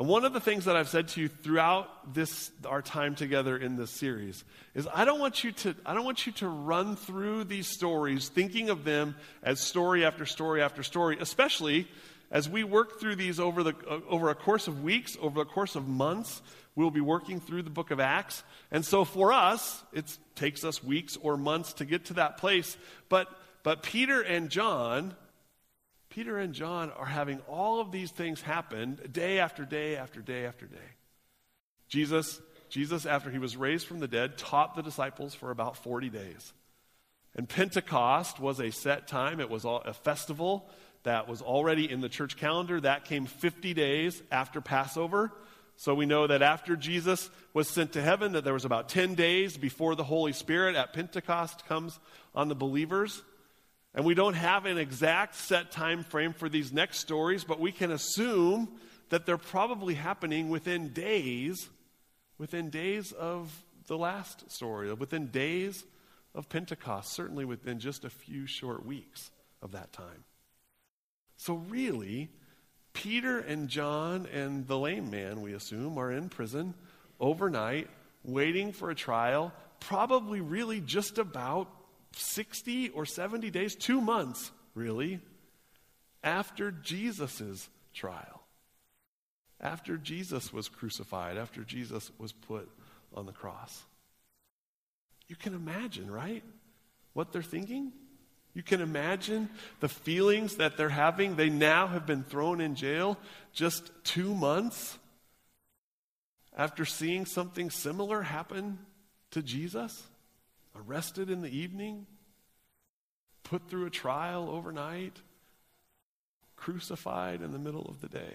And 0.00 0.08
one 0.08 0.24
of 0.24 0.32
the 0.32 0.40
things 0.40 0.64
that 0.64 0.76
I've 0.76 0.88
said 0.88 1.08
to 1.08 1.20
you 1.20 1.28
throughout 1.28 2.14
this 2.14 2.50
our 2.64 2.80
time 2.80 3.14
together 3.14 3.56
in 3.56 3.76
this 3.76 3.90
series 3.90 4.42
is 4.74 4.88
I 4.92 5.04
don't 5.04 5.20
want 5.20 5.44
you 5.44 5.52
to 5.52 5.76
I 5.84 5.92
don't 5.92 6.06
want 6.06 6.26
you 6.26 6.32
to 6.32 6.48
run 6.48 6.96
through 6.96 7.44
these 7.44 7.68
stories 7.68 8.30
thinking 8.30 8.70
of 8.70 8.84
them 8.84 9.14
as 9.42 9.60
story 9.60 10.04
after 10.04 10.24
story 10.24 10.62
after 10.62 10.82
story, 10.82 11.18
especially 11.20 11.86
as 12.30 12.48
we 12.48 12.64
work 12.64 12.98
through 13.00 13.16
these 13.16 13.40
over, 13.40 13.62
the, 13.62 13.74
uh, 13.88 14.00
over 14.08 14.30
a 14.30 14.34
course 14.34 14.68
of 14.68 14.82
weeks, 14.82 15.16
over 15.20 15.40
a 15.40 15.44
course 15.44 15.74
of 15.74 15.88
months, 15.88 16.40
we'll 16.76 16.90
be 16.90 17.00
working 17.00 17.40
through 17.40 17.62
the 17.62 17.70
book 17.70 17.90
of 17.90 17.98
Acts. 17.98 18.44
And 18.70 18.84
so 18.84 19.04
for 19.04 19.32
us, 19.32 19.82
it 19.92 20.16
takes 20.36 20.64
us 20.64 20.82
weeks 20.82 21.18
or 21.20 21.36
months 21.36 21.72
to 21.74 21.84
get 21.84 22.06
to 22.06 22.14
that 22.14 22.36
place. 22.38 22.76
But, 23.08 23.28
but 23.64 23.82
Peter 23.82 24.20
and 24.20 24.48
John, 24.48 25.16
Peter 26.10 26.38
and 26.38 26.52
John 26.52 26.90
are 26.90 27.06
having 27.06 27.40
all 27.48 27.80
of 27.80 27.92
these 27.92 28.10
things 28.10 28.42
happen 28.42 28.98
day 29.10 29.38
after 29.38 29.64
day 29.64 29.96
after 29.96 30.20
day 30.20 30.44
after 30.44 30.66
day. 30.66 30.76
Jesus, 31.88 32.40
Jesus, 32.68 33.06
after 33.06 33.30
he 33.30 33.38
was 33.38 33.56
raised 33.56 33.86
from 33.86 34.00
the 34.00 34.08
dead, 34.08 34.36
taught 34.36 34.74
the 34.74 34.82
disciples 34.82 35.34
for 35.34 35.50
about 35.50 35.76
40 35.76 36.10
days. 36.10 36.52
And 37.36 37.48
Pentecost 37.48 38.40
was 38.40 38.60
a 38.60 38.70
set 38.70 39.06
time, 39.06 39.40
it 39.40 39.48
was 39.48 39.64
a 39.64 39.94
festival 39.94 40.68
that 41.04 41.28
was 41.28 41.40
already 41.42 41.90
in 41.90 42.00
the 42.00 42.08
church 42.08 42.36
calendar. 42.36 42.80
That 42.80 43.04
came 43.04 43.26
50 43.26 43.72
days 43.72 44.22
after 44.30 44.60
Passover. 44.60 45.32
So 45.76 45.94
we 45.94 46.04
know 46.04 46.26
that 46.26 46.42
after 46.42 46.76
Jesus 46.76 47.30
was 47.54 47.68
sent 47.68 47.92
to 47.92 48.02
heaven, 48.02 48.32
that 48.32 48.44
there 48.44 48.52
was 48.52 48.66
about 48.66 48.90
10 48.90 49.14
days 49.14 49.56
before 49.56 49.94
the 49.94 50.04
Holy 50.04 50.32
Spirit 50.32 50.76
at 50.76 50.92
Pentecost 50.92 51.64
comes 51.66 51.98
on 52.34 52.48
the 52.48 52.54
believers. 52.54 53.22
And 53.94 54.04
we 54.04 54.14
don't 54.14 54.34
have 54.34 54.66
an 54.66 54.78
exact 54.78 55.34
set 55.34 55.72
time 55.72 56.04
frame 56.04 56.32
for 56.32 56.48
these 56.48 56.72
next 56.72 56.98
stories, 57.00 57.44
but 57.44 57.58
we 57.58 57.72
can 57.72 57.90
assume 57.90 58.68
that 59.08 59.26
they're 59.26 59.36
probably 59.36 59.94
happening 59.94 60.48
within 60.48 60.90
days, 60.90 61.68
within 62.38 62.70
days 62.70 63.12
of 63.12 63.64
the 63.88 63.98
last 63.98 64.50
story, 64.50 64.92
within 64.94 65.26
days 65.26 65.84
of 66.34 66.48
Pentecost, 66.48 67.12
certainly 67.12 67.44
within 67.44 67.80
just 67.80 68.04
a 68.04 68.10
few 68.10 68.46
short 68.46 68.86
weeks 68.86 69.32
of 69.60 69.72
that 69.72 69.92
time. 69.92 70.24
So, 71.36 71.54
really, 71.54 72.30
Peter 72.92 73.40
and 73.40 73.68
John 73.68 74.26
and 74.32 74.66
the 74.66 74.78
lame 74.78 75.10
man, 75.10 75.42
we 75.42 75.54
assume, 75.54 75.98
are 75.98 76.12
in 76.12 76.28
prison 76.28 76.74
overnight, 77.18 77.88
waiting 78.22 78.72
for 78.72 78.90
a 78.90 78.94
trial, 78.94 79.52
probably 79.80 80.40
really 80.40 80.80
just 80.80 81.18
about 81.18 81.68
60 82.12 82.90
or 82.90 83.06
70 83.06 83.50
days, 83.50 83.74
two 83.74 84.00
months, 84.00 84.50
really, 84.74 85.20
after 86.22 86.70
Jesus' 86.70 87.68
trial. 87.94 88.42
After 89.60 89.96
Jesus 89.96 90.52
was 90.52 90.68
crucified, 90.68 91.36
after 91.36 91.62
Jesus 91.62 92.10
was 92.18 92.32
put 92.32 92.70
on 93.14 93.26
the 93.26 93.32
cross. 93.32 93.82
You 95.28 95.36
can 95.36 95.54
imagine, 95.54 96.10
right? 96.10 96.42
What 97.12 97.32
they're 97.32 97.42
thinking? 97.42 97.92
You 98.54 98.62
can 98.62 98.80
imagine 98.80 99.48
the 99.80 99.88
feelings 99.88 100.56
that 100.56 100.76
they're 100.76 100.88
having. 100.88 101.36
They 101.36 101.50
now 101.50 101.86
have 101.86 102.06
been 102.06 102.24
thrown 102.24 102.60
in 102.60 102.74
jail 102.74 103.18
just 103.52 103.90
two 104.02 104.34
months 104.34 104.98
after 106.56 106.84
seeing 106.84 107.26
something 107.26 107.70
similar 107.70 108.22
happen 108.22 108.78
to 109.30 109.42
Jesus, 109.42 110.02
arrested 110.76 111.30
in 111.30 111.42
the 111.42 111.56
evening, 111.56 112.06
put 113.42 113.68
through 113.68 113.86
a 113.86 113.90
trial 113.90 114.48
overnight, 114.50 115.20
crucified 116.56 117.42
in 117.42 117.52
the 117.52 117.58
middle 117.58 117.86
of 117.88 118.00
the 118.00 118.08
day, 118.08 118.34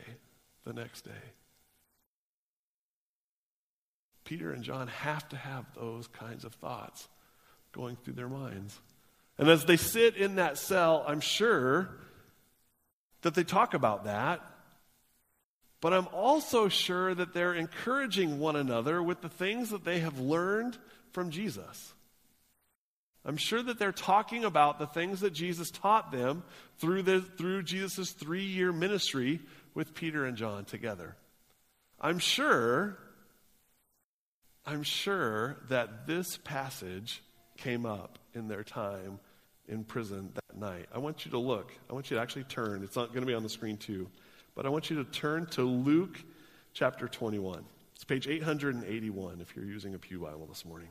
the 0.65 0.73
next 0.73 1.01
day. 1.01 1.11
Peter 4.23 4.51
and 4.51 4.63
John 4.63 4.87
have 4.87 5.29
to 5.29 5.37
have 5.37 5.65
those 5.75 6.07
kinds 6.07 6.43
of 6.43 6.53
thoughts 6.55 7.07
going 7.71 7.95
through 7.95 8.15
their 8.15 8.29
minds. 8.29 8.79
And 9.37 9.47
as 9.49 9.65
they 9.65 9.77
sit 9.77 10.15
in 10.15 10.35
that 10.35 10.57
cell, 10.57 11.03
I'm 11.07 11.19
sure 11.19 11.89
that 13.21 13.35
they 13.35 13.43
talk 13.43 13.73
about 13.73 14.05
that. 14.05 14.41
But 15.81 15.93
I'm 15.93 16.07
also 16.13 16.67
sure 16.67 17.13
that 17.13 17.33
they're 17.33 17.53
encouraging 17.53 18.39
one 18.39 18.55
another 18.55 19.03
with 19.03 19.21
the 19.21 19.29
things 19.29 19.69
that 19.69 19.85
they 19.85 19.99
have 19.99 20.19
learned 20.19 20.77
from 21.11 21.29
Jesus. 21.29 21.93
I'm 23.25 23.37
sure 23.37 23.63
that 23.63 23.79
they're 23.79 23.91
talking 23.91 24.45
about 24.45 24.77
the 24.77 24.85
things 24.85 25.21
that 25.21 25.33
Jesus 25.33 25.71
taught 25.71 26.11
them 26.11 26.43
through, 26.77 27.01
the, 27.01 27.21
through 27.21 27.63
Jesus' 27.63 28.11
three 28.11 28.45
year 28.45 28.71
ministry 28.71 29.39
with 29.73 29.95
Peter 29.95 30.25
and 30.25 30.37
John 30.37 30.65
together. 30.65 31.15
I'm 31.99 32.19
sure, 32.19 32.97
I'm 34.65 34.83
sure 34.83 35.57
that 35.69 36.05
this 36.05 36.37
passage 36.37 37.23
came 37.57 37.85
up 37.85 38.19
in 38.33 38.47
their 38.47 38.63
time 38.63 39.19
in 39.67 39.83
prison 39.83 40.31
that 40.35 40.59
night. 40.59 40.85
I 40.93 40.99
want 40.99 41.25
you 41.25 41.31
to 41.31 41.39
look. 41.39 41.71
I 41.89 41.93
want 41.93 42.11
you 42.11 42.17
to 42.17 42.21
actually 42.21 42.43
turn. 42.43 42.83
It's 42.83 42.95
not 42.95 43.09
going 43.09 43.21
to 43.21 43.27
be 43.27 43.33
on 43.33 43.43
the 43.43 43.49
screen, 43.49 43.77
too. 43.77 44.07
But 44.53 44.67
I 44.67 44.69
want 44.69 44.89
you 44.89 45.03
to 45.03 45.09
turn 45.09 45.47
to 45.47 45.63
Luke 45.63 46.21
chapter 46.73 47.07
21. 47.07 47.65
It's 47.95 48.03
page 48.03 48.27
881 48.27 49.41
if 49.41 49.55
you're 49.55 49.65
using 49.65 49.95
a 49.95 49.99
Pew 49.99 50.19
Bible 50.19 50.45
this 50.45 50.65
morning. 50.65 50.89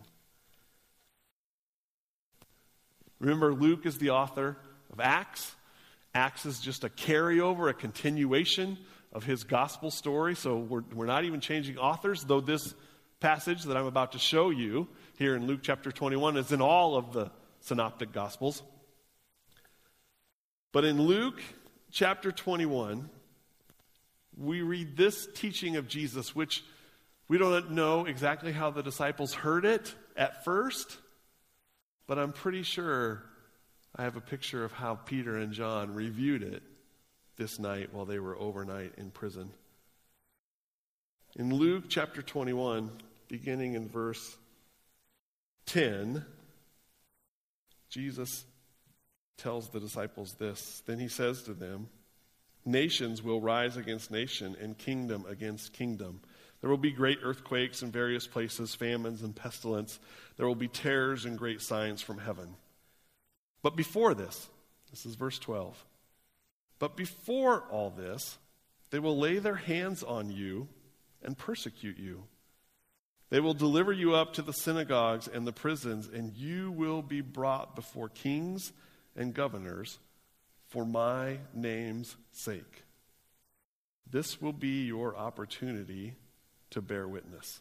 Remember, 3.20 3.54
Luke 3.54 3.86
is 3.86 3.98
the 3.98 4.10
author 4.10 4.56
of 4.92 5.00
Acts. 5.00 5.54
Acts 6.14 6.46
is 6.46 6.60
just 6.60 6.84
a 6.84 6.88
carryover, 6.88 7.70
a 7.70 7.74
continuation 7.74 8.78
of 9.12 9.24
his 9.24 9.44
gospel 9.44 9.90
story. 9.90 10.34
So 10.34 10.58
we're, 10.58 10.82
we're 10.92 11.06
not 11.06 11.24
even 11.24 11.40
changing 11.40 11.78
authors, 11.78 12.24
though 12.24 12.40
this 12.40 12.74
passage 13.20 13.62
that 13.64 13.76
I'm 13.76 13.86
about 13.86 14.12
to 14.12 14.18
show 14.18 14.50
you 14.50 14.88
here 15.16 15.36
in 15.36 15.46
Luke 15.46 15.60
chapter 15.62 15.90
21 15.90 16.36
is 16.36 16.52
in 16.52 16.60
all 16.60 16.96
of 16.96 17.12
the 17.12 17.30
synoptic 17.60 18.12
gospels. 18.12 18.62
But 20.72 20.84
in 20.84 21.00
Luke 21.00 21.40
chapter 21.90 22.32
21, 22.32 23.08
we 24.36 24.62
read 24.62 24.96
this 24.96 25.28
teaching 25.34 25.76
of 25.76 25.86
Jesus, 25.86 26.34
which 26.34 26.64
we 27.28 27.38
don't 27.38 27.70
know 27.70 28.04
exactly 28.04 28.52
how 28.52 28.70
the 28.70 28.82
disciples 28.82 29.32
heard 29.32 29.64
it 29.64 29.94
at 30.16 30.44
first, 30.44 30.98
but 32.06 32.18
I'm 32.18 32.32
pretty 32.32 32.62
sure 32.62 33.22
I 33.96 34.02
have 34.02 34.16
a 34.16 34.20
picture 34.20 34.64
of 34.64 34.72
how 34.72 34.96
Peter 34.96 35.36
and 35.36 35.52
John 35.52 35.94
reviewed 35.94 36.42
it 36.42 36.62
this 37.36 37.58
night 37.58 37.92
while 37.92 38.04
they 38.04 38.18
were 38.18 38.36
overnight 38.38 38.92
in 38.96 39.10
prison. 39.10 39.50
In 41.36 41.52
Luke 41.54 41.84
chapter 41.88 42.22
21, 42.22 42.90
beginning 43.28 43.74
in 43.74 43.88
verse 43.88 44.36
10, 45.66 46.24
Jesus 47.88 48.44
tells 49.36 49.68
the 49.68 49.80
disciples 49.80 50.34
this. 50.34 50.82
Then 50.86 50.98
he 50.98 51.08
says 51.08 51.42
to 51.44 51.54
them, 51.54 51.88
Nations 52.64 53.22
will 53.22 53.40
rise 53.40 53.76
against 53.76 54.10
nation 54.10 54.56
and 54.60 54.78
kingdom 54.78 55.24
against 55.28 55.72
kingdom. 55.72 56.20
There 56.64 56.70
will 56.70 56.78
be 56.78 56.92
great 56.92 57.18
earthquakes 57.22 57.82
in 57.82 57.90
various 57.90 58.26
places, 58.26 58.74
famines 58.74 59.20
and 59.20 59.36
pestilence. 59.36 60.00
There 60.38 60.46
will 60.46 60.54
be 60.54 60.66
terrors 60.66 61.26
and 61.26 61.36
great 61.36 61.60
signs 61.60 62.00
from 62.00 62.16
heaven. 62.16 62.56
But 63.60 63.76
before 63.76 64.14
this, 64.14 64.48
this 64.90 65.04
is 65.04 65.14
verse 65.14 65.38
12. 65.38 65.84
But 66.78 66.96
before 66.96 67.64
all 67.70 67.90
this, 67.90 68.38
they 68.88 68.98
will 68.98 69.18
lay 69.18 69.40
their 69.40 69.56
hands 69.56 70.02
on 70.02 70.30
you 70.30 70.68
and 71.22 71.36
persecute 71.36 71.98
you. 71.98 72.24
They 73.28 73.40
will 73.40 73.52
deliver 73.52 73.92
you 73.92 74.14
up 74.14 74.32
to 74.32 74.40
the 74.40 74.52
synagogues 74.52 75.28
and 75.28 75.46
the 75.46 75.52
prisons, 75.52 76.08
and 76.08 76.32
you 76.32 76.70
will 76.70 77.02
be 77.02 77.20
brought 77.20 77.76
before 77.76 78.08
kings 78.08 78.72
and 79.14 79.34
governors 79.34 79.98
for 80.68 80.86
my 80.86 81.40
name's 81.52 82.16
sake. 82.32 82.84
This 84.10 84.40
will 84.40 84.54
be 84.54 84.86
your 84.86 85.14
opportunity 85.14 86.14
to 86.74 86.82
bear 86.82 87.08
witness. 87.08 87.60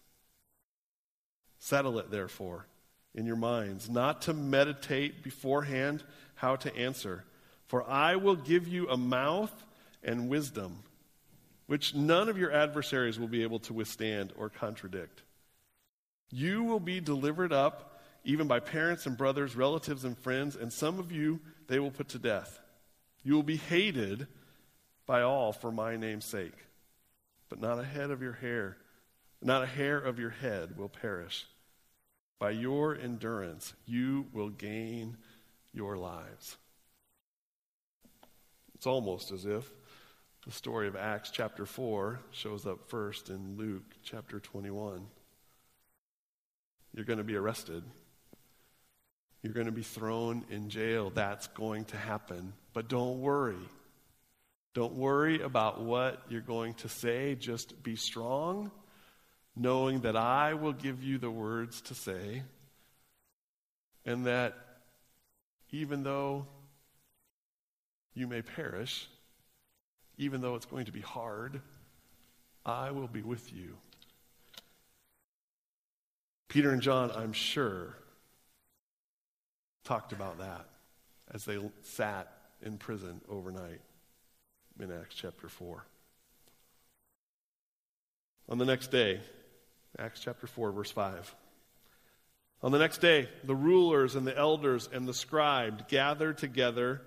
Settle 1.59 1.97
it, 1.99 2.11
therefore, 2.11 2.67
in 3.15 3.25
your 3.25 3.35
minds, 3.35 3.89
not 3.89 4.23
to 4.23 4.33
meditate 4.33 5.23
beforehand 5.23 6.03
how 6.35 6.55
to 6.57 6.75
answer. 6.75 7.23
For 7.67 7.89
I 7.89 8.17
will 8.17 8.35
give 8.35 8.67
you 8.67 8.89
a 8.89 8.97
mouth 8.97 9.53
and 10.03 10.29
wisdom, 10.29 10.83
which 11.67 11.95
none 11.95 12.27
of 12.27 12.37
your 12.37 12.51
adversaries 12.51 13.17
will 13.17 13.27
be 13.27 13.43
able 13.43 13.59
to 13.59 13.73
withstand 13.73 14.33
or 14.37 14.49
contradict. 14.49 15.21
You 16.31 16.63
will 16.63 16.79
be 16.79 16.99
delivered 16.99 17.53
up 17.53 18.01
even 18.25 18.47
by 18.47 18.59
parents 18.59 19.05
and 19.05 19.17
brothers, 19.17 19.55
relatives 19.55 20.05
and 20.05 20.17
friends, 20.17 20.55
and 20.55 20.71
some 20.71 20.97
of 20.97 21.11
you 21.11 21.39
they 21.67 21.79
will 21.79 21.91
put 21.91 22.09
to 22.09 22.19
death. 22.19 22.59
You 23.23 23.35
will 23.35 23.43
be 23.43 23.57
hated 23.57 24.27
by 25.05 25.21
all 25.21 25.53
for 25.53 25.71
my 25.71 25.97
name's 25.97 26.25
sake. 26.25 26.57
But 27.49 27.61
not 27.61 27.79
a 27.79 27.83
head 27.83 28.11
of 28.11 28.21
your 28.21 28.33
hair, 28.33 28.77
not 29.45 29.63
a 29.63 29.67
hair 29.67 29.97
of 29.97 30.19
your 30.19 30.29
head 30.29 30.77
will 30.77 30.89
perish. 30.89 31.45
By 32.39 32.51
your 32.51 32.95
endurance, 32.95 33.73
you 33.85 34.27
will 34.33 34.49
gain 34.49 35.17
your 35.73 35.97
lives. 35.97 36.57
It's 38.75 38.87
almost 38.87 39.31
as 39.31 39.45
if 39.45 39.69
the 40.45 40.51
story 40.51 40.87
of 40.87 40.95
Acts 40.95 41.31
chapter 41.31 41.65
4 41.65 42.19
shows 42.31 42.65
up 42.65 42.89
first 42.89 43.29
in 43.29 43.55
Luke 43.57 43.95
chapter 44.03 44.39
21. 44.39 45.05
You're 46.93 47.05
going 47.05 47.17
to 47.17 47.23
be 47.23 47.35
arrested. 47.35 47.83
You're 49.41 49.53
going 49.53 49.67
to 49.67 49.71
be 49.71 49.83
thrown 49.83 50.43
in 50.49 50.69
jail. 50.69 51.11
That's 51.13 51.47
going 51.47 51.85
to 51.85 51.97
happen. 51.97 52.53
But 52.73 52.89
don't 52.89 53.21
worry. 53.21 53.55
Don't 54.73 54.93
worry 54.93 55.41
about 55.41 55.81
what 55.81 56.21
you're 56.29 56.41
going 56.41 56.73
to 56.75 56.89
say. 56.89 57.35
Just 57.35 57.81
be 57.83 57.95
strong, 57.95 58.71
knowing 59.55 60.01
that 60.01 60.15
I 60.15 60.53
will 60.53 60.73
give 60.73 61.03
you 61.03 61.17
the 61.17 61.29
words 61.29 61.81
to 61.81 61.95
say, 61.95 62.43
and 64.05 64.25
that 64.25 64.55
even 65.71 66.03
though 66.03 66.45
you 68.13 68.27
may 68.27 68.41
perish, 68.41 69.07
even 70.17 70.41
though 70.41 70.55
it's 70.55 70.65
going 70.65 70.85
to 70.85 70.91
be 70.91 71.01
hard, 71.01 71.61
I 72.65 72.91
will 72.91 73.07
be 73.07 73.21
with 73.21 73.51
you. 73.53 73.75
Peter 76.47 76.71
and 76.71 76.81
John, 76.81 77.11
I'm 77.11 77.33
sure, 77.33 77.95
talked 79.83 80.11
about 80.11 80.37
that 80.37 80.65
as 81.33 81.45
they 81.45 81.57
sat 81.81 82.31
in 82.61 82.77
prison 82.77 83.21
overnight 83.29 83.81
in 84.79 84.91
Acts 84.91 85.15
chapter 85.15 85.49
4. 85.49 85.83
On 88.49 88.57
the 88.57 88.65
next 88.65 88.91
day, 88.91 89.21
Acts 89.99 90.21
chapter 90.21 90.47
4, 90.47 90.71
verse 90.71 90.91
5. 90.91 91.35
On 92.63 92.71
the 92.71 92.79
next 92.79 92.99
day, 92.99 93.29
the 93.43 93.55
rulers 93.55 94.15
and 94.15 94.25
the 94.25 94.37
elders 94.37 94.89
and 94.91 95.07
the 95.07 95.13
scribes 95.13 95.83
gathered 95.89 96.37
together 96.37 97.01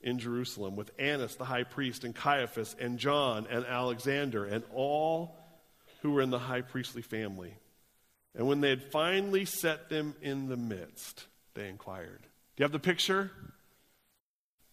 in 0.00 0.18
Jerusalem 0.18 0.76
with 0.76 0.90
Annas 0.98 1.36
the 1.36 1.44
high 1.44 1.64
priest 1.64 2.04
and 2.04 2.14
Caiaphas 2.14 2.74
and 2.80 2.98
John 2.98 3.46
and 3.50 3.64
Alexander 3.66 4.44
and 4.44 4.64
all 4.72 5.36
who 6.00 6.12
were 6.12 6.22
in 6.22 6.30
the 6.30 6.38
high 6.38 6.62
priestly 6.62 7.02
family. 7.02 7.54
And 8.34 8.46
when 8.46 8.60
they 8.60 8.70
had 8.70 8.90
finally 8.90 9.44
set 9.44 9.90
them 9.90 10.14
in 10.22 10.48
the 10.48 10.56
midst, 10.56 11.26
they 11.54 11.68
inquired. 11.68 12.22
Do 12.22 12.62
you 12.62 12.64
have 12.64 12.72
the 12.72 12.78
picture? 12.78 13.30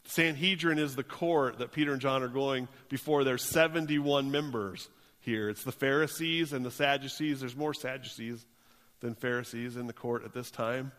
Sanhedrin 0.05 0.79
is 0.79 0.95
the 0.95 1.03
court 1.03 1.59
that 1.59 1.71
Peter 1.71 1.91
and 1.91 2.01
John 2.01 2.23
are 2.23 2.29
going 2.29 2.67
before. 2.87 3.23
There's 3.23 3.43
71 3.43 4.31
members 4.31 4.87
here. 5.29 5.47
It's 5.47 5.63
the 5.63 5.71
Pharisees 5.71 6.53
and 6.53 6.65
the 6.65 6.71
Sadducees. 6.71 7.39
There's 7.39 7.55
more 7.55 7.73
Sadducees 7.73 8.45
than 8.99 9.13
Pharisees 9.13 9.77
in 9.77 9.85
the 9.85 9.93
court 9.93 10.25
at 10.25 10.33
this 10.33 10.49
time. 10.49 10.91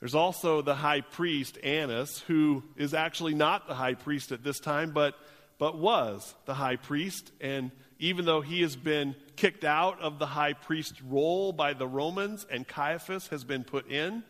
There's 0.00 0.16
also 0.16 0.62
the 0.62 0.74
high 0.74 1.00
priest, 1.00 1.58
Annas, 1.62 2.18
who 2.26 2.64
is 2.76 2.94
actually 2.94 3.34
not 3.34 3.68
the 3.68 3.74
high 3.74 3.94
priest 3.94 4.32
at 4.32 4.42
this 4.42 4.58
time, 4.58 4.90
but, 4.90 5.14
but 5.58 5.78
was 5.78 6.34
the 6.44 6.54
high 6.54 6.76
priest. 6.76 7.30
And 7.40 7.70
even 8.00 8.24
though 8.24 8.40
he 8.40 8.62
has 8.62 8.74
been 8.74 9.14
kicked 9.36 9.64
out 9.64 10.00
of 10.00 10.18
the 10.18 10.26
high 10.26 10.52
priest 10.52 10.94
role 11.08 11.52
by 11.52 11.74
the 11.74 11.86
Romans 11.86 12.46
and 12.50 12.66
Caiaphas 12.66 13.28
has 13.28 13.44
been 13.44 13.62
put 13.62 13.88
in, 13.90 14.24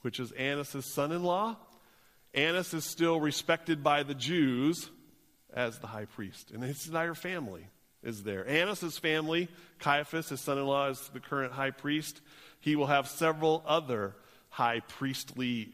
which 0.00 0.18
is 0.18 0.32
Annas' 0.32 0.92
son 0.92 1.12
in 1.12 1.22
law, 1.22 1.56
Annas 2.34 2.74
is 2.74 2.84
still 2.84 3.20
respected 3.20 3.84
by 3.84 4.02
the 4.02 4.14
Jews 4.14 4.90
as 5.52 5.78
the 5.78 5.86
high 5.86 6.06
priest. 6.06 6.50
And 6.50 6.62
his 6.62 6.86
entire 6.86 7.14
family 7.14 7.66
is 8.02 8.22
there. 8.22 8.46
Annas' 8.48 8.98
family, 8.98 9.48
Caiaphas, 9.78 10.30
his 10.30 10.40
son 10.40 10.58
in 10.58 10.66
law, 10.66 10.88
is 10.88 11.10
the 11.12 11.20
current 11.20 11.52
high 11.52 11.70
priest. 11.70 12.20
He 12.60 12.76
will 12.76 12.86
have 12.86 13.08
several 13.08 13.62
other 13.66 14.14
high 14.48 14.80
priestly 14.80 15.72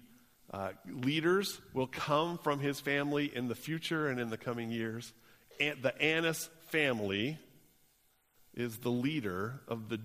uh, 0.51 0.71
leaders 0.89 1.61
will 1.75 1.87
come 1.87 2.39
from 2.39 2.61
his 2.61 2.81
family 2.81 3.31
in 3.35 3.49
the 3.49 3.55
future 3.55 4.09
and 4.09 4.21
in 4.21 4.31
the 4.31 4.37
coming 4.37 4.71
years. 4.71 5.12
And 5.59 5.83
the 5.83 6.01
Annas 6.01 6.49
family 6.69 7.39
is 8.55 8.79
the 8.79 8.91
leader 8.91 9.61
of 9.69 9.89
the 9.89 10.01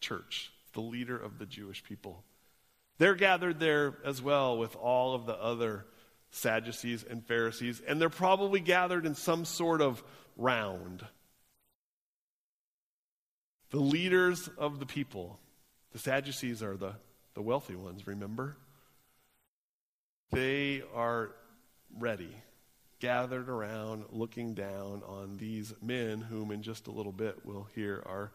church, 0.00 0.52
the 0.72 0.80
leader 0.80 1.16
of 1.16 1.38
the 1.38 1.46
Jewish 1.46 1.84
people. 1.84 2.24
They're 2.98 3.14
gathered 3.14 3.60
there 3.60 3.94
as 4.04 4.22
well 4.22 4.56
with 4.56 4.74
all 4.76 5.14
of 5.14 5.26
the 5.26 5.34
other 5.34 5.84
Sadducees 6.30 7.04
and 7.08 7.24
Pharisees, 7.24 7.80
and 7.86 8.00
they're 8.00 8.08
probably 8.08 8.60
gathered 8.60 9.06
in 9.06 9.14
some 9.14 9.44
sort 9.44 9.80
of 9.80 10.02
round. 10.36 11.04
The 13.70 13.80
leaders 13.80 14.48
of 14.58 14.78
the 14.78 14.86
people, 14.86 15.38
the 15.92 15.98
Sadducees 15.98 16.62
are 16.62 16.76
the 16.76 16.94
the 17.34 17.42
wealthy 17.42 17.74
ones, 17.74 18.06
remember? 18.06 18.56
They 20.30 20.82
are 20.94 21.32
ready, 21.98 22.34
gathered 23.00 23.48
around, 23.48 24.04
looking 24.10 24.54
down 24.54 25.02
on 25.06 25.36
these 25.36 25.74
men, 25.82 26.20
whom 26.20 26.50
in 26.50 26.62
just 26.62 26.86
a 26.86 26.92
little 26.92 27.12
bit 27.12 27.40
we'll 27.44 27.68
hear 27.74 28.02
are, 28.06 28.32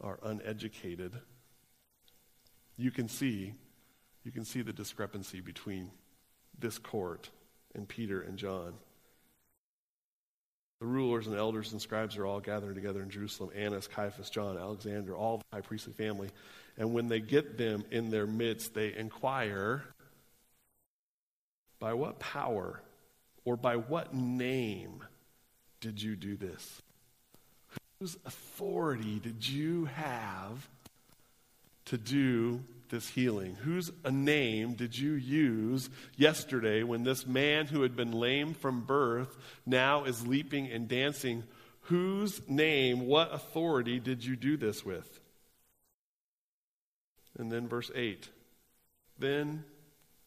are 0.00 0.18
uneducated. 0.22 1.12
You 2.76 2.90
can 2.90 3.08
see, 3.08 3.54
you 4.24 4.32
can 4.32 4.44
see 4.44 4.62
the 4.62 4.72
discrepancy 4.72 5.40
between 5.40 5.90
this 6.58 6.78
court 6.78 7.30
and 7.74 7.86
Peter 7.86 8.22
and 8.22 8.38
John. 8.38 8.74
The 10.80 10.86
rulers 10.86 11.26
and 11.26 11.36
elders 11.36 11.72
and 11.72 11.80
scribes 11.80 12.16
are 12.16 12.24
all 12.24 12.40
gathered 12.40 12.74
together 12.74 13.02
in 13.02 13.10
Jerusalem 13.10 13.50
Annas, 13.54 13.86
Caiaphas, 13.86 14.30
John, 14.30 14.56
Alexander, 14.56 15.14
all 15.14 15.38
the 15.38 15.44
high 15.52 15.60
priestly 15.60 15.92
family. 15.92 16.30
And 16.78 16.94
when 16.94 17.08
they 17.08 17.20
get 17.20 17.58
them 17.58 17.84
in 17.90 18.10
their 18.10 18.26
midst, 18.26 18.72
they 18.72 18.94
inquire 18.94 19.84
by 21.78 21.92
what 21.92 22.18
power 22.18 22.80
or 23.44 23.56
by 23.56 23.76
what 23.76 24.14
name 24.14 25.04
did 25.80 26.00
you 26.00 26.16
do 26.16 26.36
this? 26.36 26.80
Whose 27.98 28.16
authority 28.24 29.18
did 29.18 29.46
you 29.46 29.84
have 29.84 30.66
to 31.86 31.98
do 31.98 32.62
this 32.90 33.08
healing? 33.08 33.56
Whose 33.62 33.90
name 34.08 34.74
did 34.74 34.96
you 34.98 35.12
use 35.12 35.88
yesterday 36.16 36.82
when 36.82 37.04
this 37.04 37.26
man 37.26 37.66
who 37.66 37.82
had 37.82 37.96
been 37.96 38.12
lame 38.12 38.54
from 38.54 38.82
birth 38.82 39.36
now 39.64 40.04
is 40.04 40.26
leaping 40.26 40.70
and 40.70 40.86
dancing? 40.88 41.44
Whose 41.84 42.40
name, 42.48 43.06
what 43.06 43.34
authority 43.34 43.98
did 43.98 44.24
you 44.24 44.36
do 44.36 44.56
this 44.56 44.84
with? 44.84 45.20
And 47.38 47.50
then 47.50 47.68
verse 47.68 47.90
8. 47.94 48.28
Then 49.18 49.64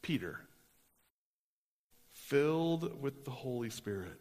Peter, 0.02 0.40
filled 2.12 3.02
with 3.02 3.26
the 3.26 3.32
Holy 3.32 3.70
Spirit, 3.70 4.20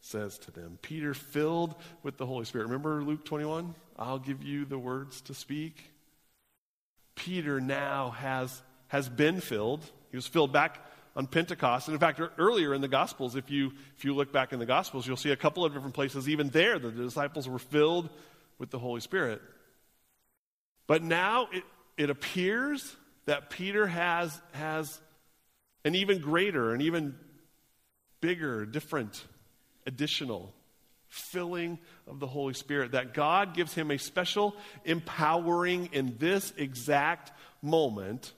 says 0.00 0.38
to 0.38 0.50
them, 0.50 0.78
Peter, 0.82 1.14
filled 1.14 1.74
with 2.02 2.18
the 2.18 2.26
Holy 2.26 2.44
Spirit. 2.44 2.64
Remember 2.64 3.02
Luke 3.02 3.24
21? 3.24 3.74
I'll 3.98 4.18
give 4.18 4.42
you 4.42 4.64
the 4.64 4.78
words 4.78 5.20
to 5.22 5.34
speak. 5.34 5.90
Peter 7.14 7.60
now 7.60 8.10
has, 8.10 8.62
has 8.88 9.08
been 9.08 9.40
filled. 9.40 9.84
He 10.10 10.16
was 10.16 10.26
filled 10.26 10.52
back 10.52 10.80
on 11.16 11.26
Pentecost. 11.26 11.88
And 11.88 11.94
in 11.94 12.00
fact, 12.00 12.20
earlier 12.38 12.74
in 12.74 12.80
the 12.80 12.88
Gospels, 12.88 13.36
if 13.36 13.50
you, 13.50 13.72
if 13.96 14.04
you 14.04 14.14
look 14.14 14.32
back 14.32 14.52
in 14.52 14.58
the 14.58 14.66
Gospels, 14.66 15.06
you'll 15.06 15.16
see 15.16 15.30
a 15.30 15.36
couple 15.36 15.64
of 15.64 15.72
different 15.72 15.94
places, 15.94 16.28
even 16.28 16.48
there, 16.48 16.78
the 16.78 16.90
disciples 16.90 17.48
were 17.48 17.58
filled 17.58 18.10
with 18.58 18.70
the 18.70 18.78
Holy 18.78 19.00
Spirit. 19.00 19.40
But 20.86 21.02
now 21.02 21.48
it, 21.52 21.62
it 21.96 22.10
appears 22.10 22.96
that 23.26 23.50
Peter 23.50 23.86
has, 23.86 24.38
has 24.52 25.00
an 25.84 25.94
even 25.94 26.20
greater, 26.20 26.72
an 26.72 26.80
even 26.80 27.14
bigger, 28.20 28.66
different, 28.66 29.24
additional 29.86 30.52
filling 31.14 31.78
of 32.08 32.18
the 32.18 32.26
Holy 32.26 32.54
Spirit, 32.54 32.92
that 32.92 33.14
God 33.14 33.54
gives 33.54 33.72
him 33.72 33.90
a 33.90 33.98
special 33.98 34.56
empowering 34.84 35.88
in 35.92 36.16
this 36.18 36.52
exact 36.56 37.32
moment 37.62 38.32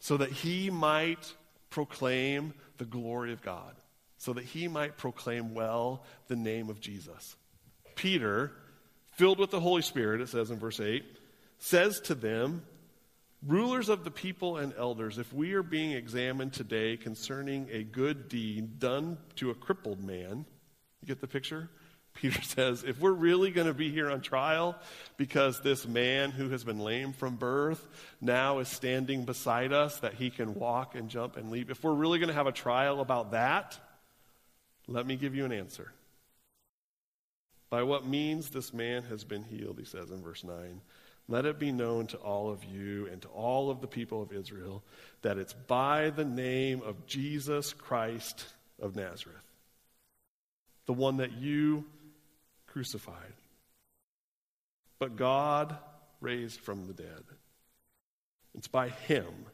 so 0.00 0.16
that 0.16 0.30
he 0.30 0.70
might 0.70 1.34
proclaim 1.70 2.54
the 2.78 2.84
glory 2.84 3.32
of 3.32 3.42
God, 3.42 3.74
so 4.16 4.32
that 4.32 4.44
he 4.44 4.68
might 4.68 4.96
proclaim 4.96 5.54
well 5.54 6.02
the 6.28 6.36
name 6.36 6.70
of 6.70 6.80
Jesus. 6.80 7.36
Peter, 7.94 8.52
filled 9.12 9.38
with 9.38 9.50
the 9.50 9.60
Holy 9.60 9.82
Spirit, 9.82 10.20
it 10.20 10.28
says 10.28 10.50
in 10.50 10.58
verse 10.58 10.80
8, 10.80 11.04
says 11.58 12.00
to 12.00 12.14
them, 12.14 12.62
Rulers 13.46 13.88
of 13.88 14.02
the 14.02 14.10
people 14.10 14.56
and 14.56 14.72
elders, 14.76 15.18
if 15.18 15.32
we 15.32 15.52
are 15.52 15.62
being 15.62 15.92
examined 15.92 16.52
today 16.52 16.96
concerning 16.96 17.68
a 17.70 17.84
good 17.84 18.28
deed 18.28 18.80
done 18.80 19.18
to 19.36 19.50
a 19.50 19.54
crippled 19.54 20.02
man, 20.02 20.44
you 21.00 21.06
get 21.06 21.20
the 21.20 21.28
picture? 21.28 21.70
Peter 22.20 22.42
says, 22.42 22.84
if 22.84 23.00
we're 23.00 23.12
really 23.12 23.50
going 23.50 23.66
to 23.66 23.74
be 23.74 23.90
here 23.90 24.10
on 24.10 24.20
trial 24.20 24.76
because 25.16 25.60
this 25.60 25.86
man 25.86 26.30
who 26.30 26.48
has 26.50 26.64
been 26.64 26.80
lame 26.80 27.12
from 27.12 27.36
birth 27.36 27.86
now 28.20 28.58
is 28.58 28.68
standing 28.68 29.24
beside 29.24 29.72
us 29.72 30.00
that 30.00 30.14
he 30.14 30.30
can 30.30 30.54
walk 30.54 30.94
and 30.94 31.08
jump 31.08 31.36
and 31.36 31.50
leap, 31.50 31.70
if 31.70 31.82
we're 31.82 31.92
really 31.92 32.18
going 32.18 32.28
to 32.28 32.34
have 32.34 32.46
a 32.46 32.52
trial 32.52 33.00
about 33.00 33.30
that, 33.32 33.78
let 34.88 35.06
me 35.06 35.16
give 35.16 35.34
you 35.34 35.44
an 35.44 35.52
answer. 35.52 35.92
By 37.70 37.82
what 37.82 38.06
means 38.06 38.50
this 38.50 38.72
man 38.72 39.02
has 39.04 39.24
been 39.24 39.44
healed, 39.44 39.78
he 39.78 39.84
says 39.84 40.10
in 40.10 40.22
verse 40.22 40.42
9. 40.42 40.80
Let 41.30 41.44
it 41.44 41.58
be 41.58 41.72
known 41.72 42.06
to 42.08 42.16
all 42.16 42.50
of 42.50 42.64
you 42.64 43.06
and 43.12 43.20
to 43.20 43.28
all 43.28 43.70
of 43.70 43.82
the 43.82 43.86
people 43.86 44.22
of 44.22 44.32
Israel 44.32 44.82
that 45.20 45.36
it's 45.36 45.52
by 45.52 46.08
the 46.10 46.24
name 46.24 46.80
of 46.80 47.06
Jesus 47.06 47.74
Christ 47.74 48.46
of 48.80 48.96
Nazareth, 48.96 49.36
the 50.86 50.94
one 50.94 51.18
that 51.18 51.32
you 51.32 51.84
crucified, 52.68 53.34
but 54.98 55.16
God 55.16 55.76
raised 56.20 56.60
from 56.60 56.86
the 56.86 56.94
dead. 56.94 57.24
It's 58.54 58.68
by 58.68 58.88
him 58.88 59.46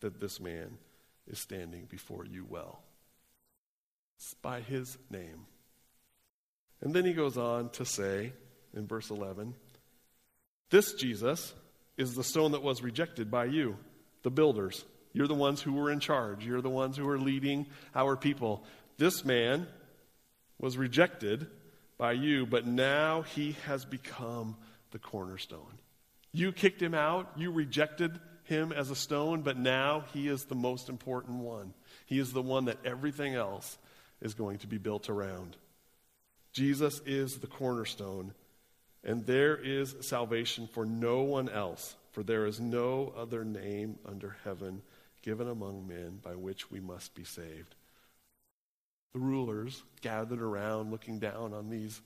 that 0.00 0.20
this 0.20 0.40
man 0.40 0.78
is 1.26 1.38
standing 1.38 1.86
before 1.88 2.24
you 2.24 2.46
well. 2.48 2.82
It's 4.18 4.34
by 4.34 4.60
his 4.60 4.98
name. 5.10 5.46
And 6.80 6.94
then 6.94 7.04
he 7.04 7.12
goes 7.12 7.36
on 7.36 7.70
to 7.70 7.84
say 7.84 8.32
in 8.74 8.86
verse 8.86 9.10
11 9.10 9.54
This 10.70 10.94
Jesus 10.94 11.54
is 11.96 12.14
the 12.14 12.24
stone 12.24 12.52
that 12.52 12.62
was 12.62 12.82
rejected 12.82 13.30
by 13.30 13.46
you, 13.46 13.76
the 14.22 14.30
builders. 14.30 14.84
You're 15.12 15.26
the 15.26 15.34
ones 15.34 15.60
who 15.60 15.72
were 15.72 15.90
in 15.90 16.00
charge, 16.00 16.46
you're 16.46 16.62
the 16.62 16.70
ones 16.70 16.96
who 16.96 17.04
were 17.04 17.18
leading 17.18 17.66
our 17.94 18.16
people. 18.16 18.64
This 18.96 19.24
man 19.24 19.66
was 20.58 20.76
rejected 20.76 21.48
by 22.00 22.12
you, 22.12 22.46
but 22.46 22.66
now 22.66 23.20
he 23.20 23.52
has 23.66 23.84
become 23.84 24.56
the 24.90 24.98
cornerstone. 24.98 25.78
You 26.32 26.50
kicked 26.50 26.80
him 26.80 26.94
out, 26.94 27.30
you 27.36 27.52
rejected 27.52 28.18
him 28.44 28.72
as 28.72 28.90
a 28.90 28.96
stone, 28.96 29.42
but 29.42 29.58
now 29.58 30.04
he 30.14 30.26
is 30.26 30.46
the 30.46 30.54
most 30.54 30.88
important 30.88 31.40
one. 31.40 31.74
He 32.06 32.18
is 32.18 32.32
the 32.32 32.40
one 32.40 32.64
that 32.64 32.78
everything 32.86 33.34
else 33.34 33.76
is 34.22 34.32
going 34.32 34.58
to 34.58 34.66
be 34.66 34.78
built 34.78 35.10
around. 35.10 35.58
Jesus 36.54 37.02
is 37.04 37.36
the 37.36 37.46
cornerstone, 37.46 38.32
and 39.04 39.26
there 39.26 39.56
is 39.56 39.94
salvation 40.00 40.70
for 40.72 40.86
no 40.86 41.20
one 41.20 41.50
else, 41.50 41.94
for 42.12 42.22
there 42.22 42.46
is 42.46 42.60
no 42.60 43.12
other 43.14 43.44
name 43.44 43.98
under 44.08 44.36
heaven 44.42 44.80
given 45.20 45.48
among 45.48 45.86
men 45.86 46.18
by 46.22 46.34
which 46.34 46.70
we 46.70 46.80
must 46.80 47.14
be 47.14 47.24
saved 47.24 47.74
the 49.12 49.18
rulers 49.18 49.82
gathered 50.00 50.40
around 50.40 50.90
looking 50.90 51.18
down 51.18 51.52
on 51.52 51.68
these 51.68 52.00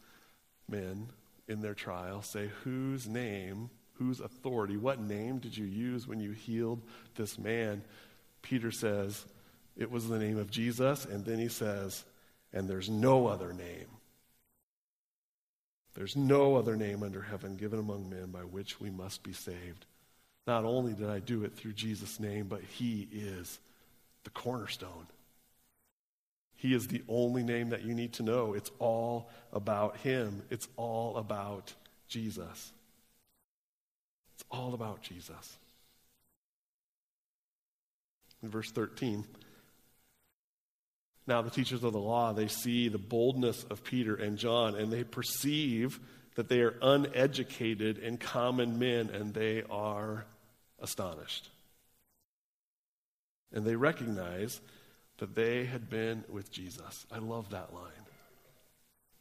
men 0.69 1.09
in 1.49 1.61
their 1.61 1.75
trial 1.75 2.23
say, 2.23 2.51
Whose 2.63 3.07
name, 3.07 3.71
whose 3.95 4.21
authority, 4.21 4.77
what 4.77 5.01
name 5.01 5.39
did 5.39 5.57
you 5.57 5.67
use 5.67 6.07
when 6.07 6.21
you 6.21 6.33
healed 6.33 6.83
this 7.17 7.39
man? 7.39 7.83
Peter 8.43 8.71
says, 8.71 9.25
It 9.77 9.91
was 9.91 10.09
the 10.09 10.19
name 10.19 10.39
of 10.39 10.51
Jesus. 10.51 11.05
And 11.05 11.25
then 11.25 11.39
he 11.39 11.49
says, 11.49 12.05
And 12.53 12.69
there's 12.69 12.89
no 12.89 13.27
other 13.27 13.53
name. 13.53 13.87
There's 15.95 16.17
no 16.17 16.57
other 16.57 16.77
name 16.77 17.03
under 17.03 17.23
heaven 17.23 17.57
given 17.57 17.79
among 17.79 18.11
men 18.11 18.31
by 18.31 18.41
which 18.41 18.81
we 18.81 18.91
must 18.91 19.23
be 19.23 19.33
saved. 19.33 19.87
Not 20.47 20.65
only 20.65 20.93
did 20.93 21.09
I 21.09 21.21
do 21.21 21.45
it 21.45 21.55
through 21.55 21.75
Jesus' 21.75 22.19
name, 22.19 22.47
but 22.49 22.63
He 22.63 23.09
is 23.13 23.59
the 24.25 24.31
cornerstone. 24.31 25.07
He 26.65 26.73
is 26.73 26.87
the 26.87 27.03
only 27.11 27.43
name 27.43 27.69
that 27.69 27.85
you 27.85 27.93
need 27.93 28.15
to 28.15 28.23
know. 28.23 28.55
It's 28.55 28.71
all 28.79 29.29
about 29.53 29.99
Him, 29.99 30.41
it's 30.49 30.67
all 30.79 31.19
about 31.19 31.75
Jesus. 32.09 32.73
It's 34.33 34.45
all 34.51 34.73
about 34.73 35.03
Jesus. 35.03 35.59
In 38.43 38.49
verse 38.49 38.71
13, 38.71 39.27
now 41.27 41.43
the 41.43 41.51
teachers 41.51 41.85
of 41.85 41.93
the 41.93 41.99
law, 41.99 42.33
they 42.33 42.49
see 42.49 42.89
the 42.89 42.97
boldness 42.97 43.65
of 43.65 43.85
Peter 43.85 44.15
and 44.15 44.39
John, 44.39 44.75
and 44.75 44.91
they 44.91 45.05
perceive 45.05 46.01
that 46.37 46.49
they 46.49 46.63
are 46.63 46.79
uneducated 46.81 47.99
and 47.99 48.19
common 48.19 48.79
men, 48.79 49.11
and 49.11 49.35
they 49.35 49.65
are 49.69 50.25
astonished. 50.81 51.51
And 53.53 53.67
they 53.67 53.77
recognize 53.77 54.63
that 55.19 55.35
they 55.35 55.65
had 55.65 55.89
been 55.89 56.25
with 56.29 56.51
Jesus. 56.51 57.07
I 57.13 57.19
love 57.19 57.51
that 57.51 57.73
line. 57.73 57.93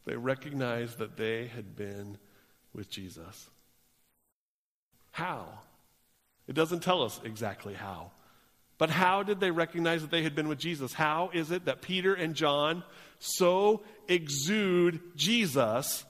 They 0.06 0.16
recognized 0.16 0.98
that 0.98 1.18
they 1.18 1.48
had 1.48 1.76
been 1.76 2.18
with 2.74 2.90
Jesus. 2.90 3.50
How? 5.12 5.48
It 6.48 6.54
doesn't 6.54 6.82
tell 6.82 7.04
us 7.04 7.22
exactly 7.24 7.74
how. 7.74 8.12
But 8.78 8.90
how 8.90 9.24
did 9.24 9.40
they 9.40 9.52
recognize 9.52 10.02
that 10.02 10.12
they 10.12 10.24
had 10.24 10.36
been 10.36 10.48
with 10.48 10.58
Jesus? 10.58 10.94
How 10.94 11.30
is 11.34 11.52
it 11.52 11.66
that 11.66 11.82
Peter 11.82 12.14
and 12.14 12.34
John 12.34 12.84
so 13.20 13.84
exude 14.08 15.00
Jesus 15.16 16.04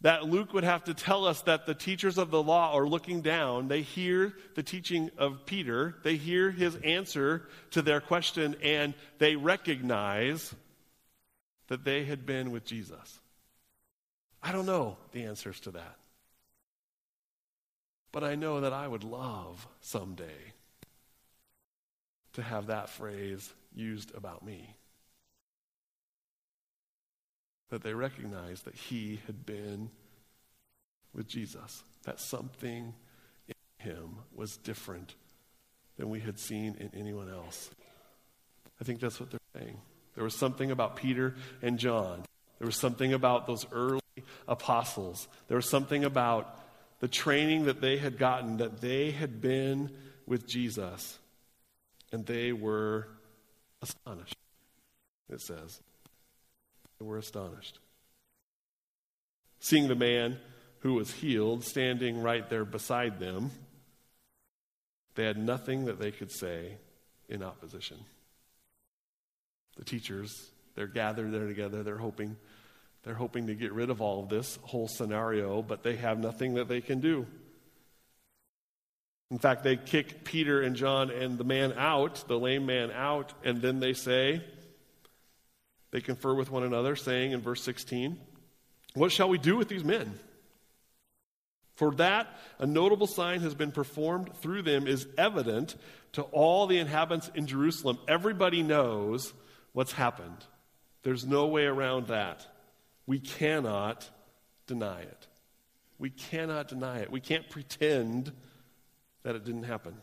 that 0.00 0.24
Luke 0.24 0.52
would 0.52 0.64
have 0.64 0.84
to 0.84 0.94
tell 0.94 1.24
us 1.24 1.42
that 1.42 1.66
the 1.66 1.74
teachers 1.74 2.18
of 2.18 2.30
the 2.30 2.42
law 2.42 2.72
are 2.72 2.86
looking 2.86 3.20
down. 3.20 3.68
They 3.68 3.82
hear 3.82 4.34
the 4.54 4.62
teaching 4.62 5.10
of 5.18 5.44
Peter, 5.44 5.96
they 6.04 6.16
hear 6.16 6.50
his 6.50 6.76
answer 6.76 7.48
to 7.72 7.82
their 7.82 8.00
question, 8.00 8.56
and 8.62 8.94
they 9.18 9.36
recognize 9.36 10.54
that 11.66 11.84
they 11.84 12.04
had 12.04 12.24
been 12.24 12.50
with 12.50 12.64
Jesus. 12.64 13.20
I 14.42 14.52
don't 14.52 14.66
know 14.66 14.96
the 15.12 15.24
answers 15.24 15.60
to 15.60 15.72
that. 15.72 15.96
But 18.12 18.24
I 18.24 18.36
know 18.36 18.60
that 18.60 18.72
I 18.72 18.88
would 18.88 19.04
love 19.04 19.66
someday 19.80 20.54
to 22.34 22.42
have 22.42 22.68
that 22.68 22.88
phrase 22.88 23.52
used 23.74 24.14
about 24.14 24.44
me 24.44 24.77
that 27.70 27.82
they 27.82 27.94
recognized 27.94 28.64
that 28.64 28.74
he 28.74 29.20
had 29.26 29.44
been 29.44 29.90
with 31.14 31.28
Jesus, 31.28 31.82
that 32.04 32.20
something 32.20 32.94
in 33.46 33.86
him 33.86 34.16
was 34.34 34.56
different 34.56 35.14
than 35.96 36.08
we 36.10 36.20
had 36.20 36.38
seen 36.38 36.76
in 36.78 36.90
anyone 36.98 37.28
else. 37.30 37.70
I 38.80 38.84
think 38.84 39.00
that's 39.00 39.18
what 39.20 39.30
they're 39.30 39.40
saying. 39.60 39.78
There 40.14 40.24
was 40.24 40.36
something 40.36 40.70
about 40.70 40.96
Peter 40.96 41.34
and 41.62 41.78
John. 41.78 42.22
There 42.58 42.66
was 42.66 42.76
something 42.76 43.12
about 43.12 43.46
those 43.46 43.66
early 43.72 44.00
apostles. 44.46 45.28
There 45.48 45.56
was 45.56 45.68
something 45.68 46.04
about 46.04 46.58
the 47.00 47.08
training 47.08 47.66
that 47.66 47.80
they 47.80 47.98
had 47.98 48.18
gotten, 48.18 48.56
that 48.58 48.80
they 48.80 49.10
had 49.10 49.40
been 49.40 49.90
with 50.26 50.46
Jesus. 50.48 51.18
And 52.10 52.26
they 52.26 52.52
were 52.52 53.08
astonished, 53.82 54.36
it 55.28 55.40
says. 55.40 55.80
They 56.98 57.06
were 57.06 57.18
astonished. 57.18 57.78
Seeing 59.60 59.88
the 59.88 59.94
man 59.94 60.38
who 60.80 60.94
was 60.94 61.10
healed 61.10 61.64
standing 61.64 62.22
right 62.22 62.48
there 62.48 62.64
beside 62.64 63.18
them, 63.18 63.50
they 65.14 65.24
had 65.24 65.38
nothing 65.38 65.86
that 65.86 65.98
they 65.98 66.12
could 66.12 66.30
say 66.30 66.76
in 67.28 67.42
opposition. 67.42 67.98
The 69.76 69.84
teachers, 69.84 70.50
they're 70.74 70.86
gathered 70.86 71.32
there 71.32 71.46
together, 71.46 71.82
they're 71.82 71.98
hoping 71.98 72.36
they're 73.04 73.14
hoping 73.14 73.46
to 73.46 73.54
get 73.54 73.72
rid 73.72 73.90
of 73.90 74.00
all 74.00 74.24
of 74.24 74.28
this 74.28 74.58
whole 74.62 74.88
scenario, 74.88 75.62
but 75.62 75.82
they 75.82 75.96
have 75.96 76.18
nothing 76.18 76.54
that 76.54 76.68
they 76.68 76.80
can 76.80 77.00
do. 77.00 77.26
In 79.30 79.38
fact, 79.38 79.62
they 79.62 79.76
kick 79.76 80.24
Peter 80.24 80.60
and 80.60 80.74
John 80.74 81.10
and 81.10 81.38
the 81.38 81.44
man 81.44 81.74
out, 81.76 82.24
the 82.28 82.38
lame 82.38 82.66
man 82.66 82.90
out, 82.90 83.34
and 83.44 83.62
then 83.62 83.80
they 83.80 83.92
say, 83.92 84.42
they 85.90 86.00
confer 86.00 86.34
with 86.34 86.50
one 86.50 86.62
another, 86.62 86.96
saying 86.96 87.32
in 87.32 87.40
verse 87.40 87.62
16, 87.62 88.18
What 88.94 89.12
shall 89.12 89.28
we 89.28 89.38
do 89.38 89.56
with 89.56 89.68
these 89.68 89.84
men? 89.84 90.18
For 91.76 91.92
that 91.94 92.26
a 92.58 92.66
notable 92.66 93.06
sign 93.06 93.40
has 93.40 93.54
been 93.54 93.70
performed 93.70 94.34
through 94.34 94.62
them 94.62 94.86
is 94.86 95.06
evident 95.16 95.76
to 96.12 96.22
all 96.22 96.66
the 96.66 96.78
inhabitants 96.78 97.30
in 97.34 97.46
Jerusalem. 97.46 97.98
Everybody 98.08 98.62
knows 98.62 99.32
what's 99.72 99.92
happened. 99.92 100.44
There's 101.04 101.24
no 101.24 101.46
way 101.46 101.64
around 101.64 102.08
that. 102.08 102.44
We 103.06 103.20
cannot 103.20 104.08
deny 104.66 105.02
it. 105.02 105.26
We 105.98 106.10
cannot 106.10 106.68
deny 106.68 106.98
it. 106.98 107.12
We 107.12 107.20
can't 107.20 107.48
pretend 107.48 108.32
that 109.22 109.36
it 109.36 109.44
didn't 109.44 109.62
happen. 109.64 109.94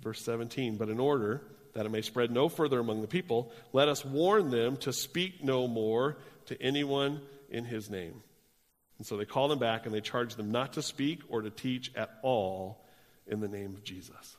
Verse 0.00 0.22
17, 0.24 0.76
but 0.76 0.88
in 0.88 1.00
order 1.00 1.42
that 1.74 1.86
it 1.86 1.90
may 1.90 2.02
spread 2.02 2.30
no 2.30 2.48
further 2.48 2.78
among 2.78 3.00
the 3.00 3.08
people, 3.08 3.52
let 3.72 3.88
us 3.88 4.04
warn 4.04 4.50
them 4.50 4.76
to 4.78 4.92
speak 4.92 5.42
no 5.42 5.68
more 5.68 6.16
to 6.46 6.60
anyone 6.62 7.20
in 7.50 7.64
his 7.64 7.90
name. 7.90 8.22
And 8.98 9.06
so 9.06 9.16
they 9.16 9.24
call 9.24 9.48
them 9.48 9.58
back 9.58 9.86
and 9.86 9.94
they 9.94 10.00
charge 10.00 10.34
them 10.34 10.50
not 10.50 10.74
to 10.74 10.82
speak 10.82 11.20
or 11.28 11.42
to 11.42 11.50
teach 11.50 11.92
at 11.94 12.10
all 12.22 12.84
in 13.26 13.40
the 13.40 13.48
name 13.48 13.74
of 13.74 13.84
Jesus. 13.84 14.36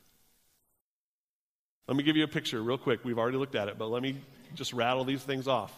Let 1.88 1.96
me 1.98 2.04
give 2.04 2.18
you 2.18 2.24
a 2.24 2.28
picture 2.28 2.62
real 2.62 2.78
quick. 2.78 3.04
We've 3.04 3.18
already 3.18 3.38
looked 3.38 3.56
at 3.56 3.68
it, 3.68 3.78
but 3.78 3.90
let 3.90 4.04
me 4.04 4.18
just 4.54 4.74
rattle 4.74 5.06
these 5.06 5.24
things 5.24 5.48
off. 5.48 5.74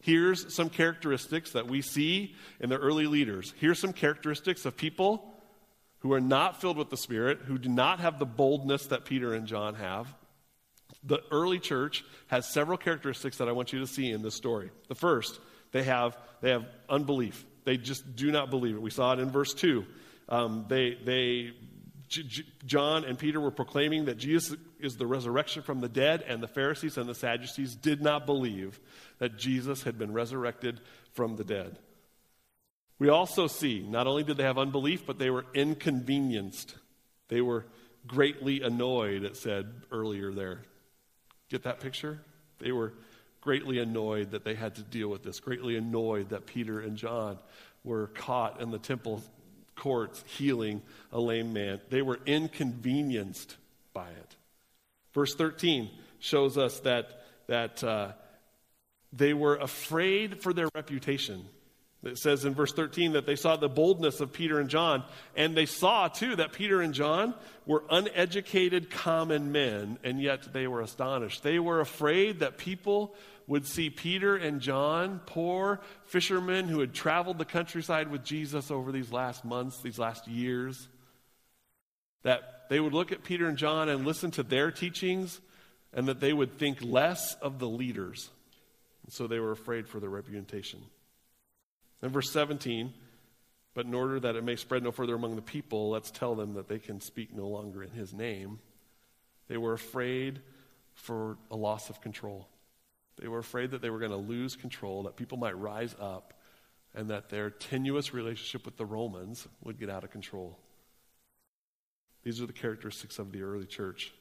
Here's 0.00 0.52
some 0.52 0.68
characteristics 0.68 1.52
that 1.52 1.68
we 1.68 1.80
see 1.80 2.34
in 2.60 2.70
the 2.70 2.78
early 2.78 3.06
leaders. 3.06 3.54
Here's 3.58 3.78
some 3.78 3.92
characteristics 3.92 4.64
of 4.64 4.76
people 4.76 5.32
who 6.00 6.12
are 6.12 6.20
not 6.20 6.60
filled 6.60 6.76
with 6.76 6.90
the 6.90 6.96
Spirit, 6.96 7.40
who 7.46 7.56
do 7.56 7.68
not 7.68 8.00
have 8.00 8.18
the 8.18 8.26
boldness 8.26 8.86
that 8.88 9.04
Peter 9.04 9.32
and 9.32 9.46
John 9.46 9.74
have 9.76 10.12
the 11.04 11.20
early 11.30 11.58
church 11.58 12.04
has 12.28 12.46
several 12.48 12.78
characteristics 12.78 13.38
that 13.38 13.48
I 13.48 13.52
want 13.52 13.72
you 13.72 13.80
to 13.80 13.86
see 13.86 14.10
in 14.10 14.22
this 14.22 14.34
story. 14.34 14.70
The 14.88 14.94
first, 14.94 15.38
they 15.72 15.82
have, 15.82 16.16
they 16.40 16.50
have 16.50 16.66
unbelief. 16.88 17.44
They 17.64 17.76
just 17.76 18.16
do 18.16 18.30
not 18.30 18.50
believe 18.50 18.76
it. 18.76 18.82
We 18.82 18.90
saw 18.90 19.12
it 19.12 19.18
in 19.18 19.30
verse 19.30 19.54
2. 19.54 19.84
Um, 20.28 20.66
they, 20.68 20.96
they, 21.04 21.52
J- 22.08 22.22
J- 22.22 22.44
John 22.64 23.04
and 23.04 23.18
Peter 23.18 23.40
were 23.40 23.50
proclaiming 23.50 24.06
that 24.06 24.16
Jesus 24.16 24.56
is 24.80 24.96
the 24.96 25.06
resurrection 25.06 25.62
from 25.62 25.80
the 25.80 25.88
dead, 25.88 26.22
and 26.26 26.42
the 26.42 26.48
Pharisees 26.48 26.96
and 26.96 27.08
the 27.08 27.14
Sadducees 27.14 27.74
did 27.74 28.00
not 28.00 28.26
believe 28.26 28.80
that 29.18 29.36
Jesus 29.36 29.82
had 29.82 29.98
been 29.98 30.12
resurrected 30.12 30.80
from 31.12 31.36
the 31.36 31.44
dead. 31.44 31.78
We 32.98 33.08
also 33.08 33.46
see 33.46 33.84
not 33.86 34.06
only 34.06 34.22
did 34.22 34.36
they 34.36 34.44
have 34.44 34.58
unbelief, 34.58 35.04
but 35.04 35.18
they 35.18 35.30
were 35.30 35.44
inconvenienced. 35.54 36.74
They 37.28 37.40
were 37.40 37.66
greatly 38.06 38.62
annoyed, 38.62 39.24
it 39.24 39.36
said 39.36 39.66
earlier 39.90 40.32
there. 40.32 40.62
Get 41.50 41.64
that 41.64 41.80
picture? 41.80 42.20
They 42.58 42.72
were 42.72 42.92
greatly 43.40 43.78
annoyed 43.78 44.30
that 44.30 44.44
they 44.44 44.54
had 44.54 44.74
to 44.76 44.82
deal 44.82 45.08
with 45.08 45.22
this, 45.22 45.38
greatly 45.40 45.76
annoyed 45.76 46.30
that 46.30 46.46
Peter 46.46 46.80
and 46.80 46.96
John 46.96 47.38
were 47.84 48.06
caught 48.08 48.60
in 48.60 48.70
the 48.70 48.78
temple 48.78 49.22
courts 49.76 50.24
healing 50.26 50.82
a 51.12 51.20
lame 51.20 51.52
man. 51.52 51.80
They 51.90 52.02
were 52.02 52.18
inconvenienced 52.26 53.56
by 53.92 54.08
it. 54.08 54.36
Verse 55.12 55.34
13 55.34 55.90
shows 56.18 56.56
us 56.56 56.80
that, 56.80 57.24
that 57.46 57.84
uh, 57.84 58.12
they 59.12 59.34
were 59.34 59.56
afraid 59.56 60.42
for 60.42 60.52
their 60.52 60.68
reputation. 60.74 61.44
It 62.04 62.18
says 62.18 62.44
in 62.44 62.54
verse 62.54 62.72
13 62.72 63.12
that 63.12 63.26
they 63.26 63.36
saw 63.36 63.56
the 63.56 63.68
boldness 63.68 64.20
of 64.20 64.32
Peter 64.32 64.60
and 64.60 64.68
John, 64.68 65.04
and 65.34 65.56
they 65.56 65.66
saw 65.66 66.08
too 66.08 66.36
that 66.36 66.52
Peter 66.52 66.82
and 66.82 66.92
John 66.92 67.34
were 67.66 67.84
uneducated 67.90 68.90
common 68.90 69.52
men, 69.52 69.98
and 70.04 70.20
yet 70.20 70.52
they 70.52 70.66
were 70.66 70.82
astonished. 70.82 71.42
They 71.42 71.58
were 71.58 71.80
afraid 71.80 72.40
that 72.40 72.58
people 72.58 73.14
would 73.46 73.66
see 73.66 73.90
Peter 73.90 74.36
and 74.36 74.60
John, 74.60 75.20
poor 75.24 75.80
fishermen 76.06 76.68
who 76.68 76.80
had 76.80 76.94
traveled 76.94 77.38
the 77.38 77.44
countryside 77.44 78.10
with 78.10 78.24
Jesus 78.24 78.70
over 78.70 78.92
these 78.92 79.12
last 79.12 79.44
months, 79.44 79.80
these 79.80 79.98
last 79.98 80.28
years, 80.28 80.88
that 82.22 82.68
they 82.70 82.80
would 82.80 82.94
look 82.94 83.12
at 83.12 83.24
Peter 83.24 83.46
and 83.46 83.58
John 83.58 83.88
and 83.88 84.06
listen 84.06 84.30
to 84.32 84.42
their 84.42 84.70
teachings, 84.70 85.40
and 85.92 86.08
that 86.08 86.20
they 86.20 86.32
would 86.32 86.58
think 86.58 86.78
less 86.82 87.34
of 87.34 87.58
the 87.58 87.68
leaders. 87.68 88.30
And 89.04 89.12
so 89.12 89.26
they 89.26 89.38
were 89.38 89.52
afraid 89.52 89.86
for 89.86 90.00
their 90.00 90.10
reputation. 90.10 90.80
In 92.02 92.10
verse 92.10 92.30
17, 92.30 92.92
but 93.74 93.86
in 93.86 93.94
order 93.94 94.20
that 94.20 94.36
it 94.36 94.44
may 94.44 94.56
spread 94.56 94.82
no 94.82 94.92
further 94.92 95.14
among 95.14 95.36
the 95.36 95.42
people, 95.42 95.90
let's 95.90 96.10
tell 96.10 96.34
them 96.34 96.54
that 96.54 96.68
they 96.68 96.78
can 96.78 97.00
speak 97.00 97.34
no 97.34 97.48
longer 97.48 97.82
in 97.82 97.90
his 97.90 98.12
name. 98.12 98.60
They 99.48 99.56
were 99.56 99.72
afraid 99.72 100.40
for 100.94 101.38
a 101.50 101.56
loss 101.56 101.90
of 101.90 102.00
control. 102.00 102.48
They 103.20 103.28
were 103.28 103.38
afraid 103.38 103.72
that 103.72 103.82
they 103.82 103.90
were 103.90 103.98
going 103.98 104.10
to 104.10 104.16
lose 104.16 104.56
control, 104.56 105.04
that 105.04 105.16
people 105.16 105.38
might 105.38 105.58
rise 105.58 105.94
up 106.00 106.34
and 106.94 107.10
that 107.10 107.28
their 107.28 107.50
tenuous 107.50 108.14
relationship 108.14 108.64
with 108.64 108.76
the 108.76 108.86
Romans 108.86 109.48
would 109.62 109.78
get 109.78 109.90
out 109.90 110.04
of 110.04 110.10
control. 110.10 110.58
These 112.22 112.40
are 112.40 112.46
the 112.46 112.52
characteristics 112.52 113.18
of 113.18 113.32
the 113.32 113.42
early 113.42 113.66
church. 113.66 114.12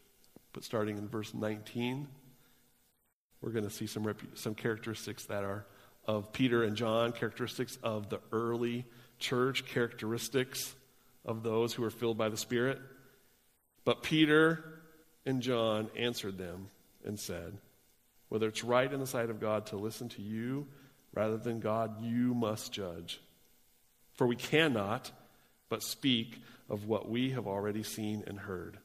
But 0.51 0.63
starting 0.63 0.97
in 0.97 1.07
verse 1.07 1.33
19, 1.33 2.07
we're 3.41 3.51
going 3.51 3.63
to 3.63 3.69
see 3.69 3.87
some, 3.87 4.13
some 4.33 4.55
characteristics 4.55 5.25
that 5.25 5.43
are 5.43 5.65
of 6.05 6.33
Peter 6.33 6.63
and 6.63 6.75
John, 6.75 7.11
characteristics 7.11 7.77
of 7.83 8.09
the 8.09 8.19
early 8.31 8.85
church, 9.19 9.65
characteristics 9.65 10.75
of 11.25 11.43
those 11.43 11.73
who 11.73 11.83
are 11.83 11.89
filled 11.89 12.17
by 12.17 12.29
the 12.29 12.37
Spirit. 12.37 12.79
But 13.85 14.03
Peter 14.03 14.63
and 15.25 15.41
John 15.41 15.89
answered 15.97 16.37
them 16.37 16.69
and 17.05 17.19
said, 17.19 17.57
Whether 18.29 18.47
it's 18.47 18.63
right 18.63 18.91
in 18.91 18.99
the 18.99 19.07
sight 19.07 19.29
of 19.29 19.39
God 19.39 19.67
to 19.67 19.77
listen 19.77 20.09
to 20.09 20.21
you 20.21 20.67
rather 21.13 21.37
than 21.37 21.59
God, 21.59 22.01
you 22.01 22.33
must 22.33 22.71
judge. 22.71 23.21
For 24.13 24.27
we 24.27 24.35
cannot 24.35 25.11
but 25.69 25.83
speak 25.83 26.41
of 26.69 26.87
what 26.87 27.09
we 27.09 27.31
have 27.31 27.47
already 27.47 27.83
seen 27.83 28.23
and 28.27 28.39
heard. 28.39 28.77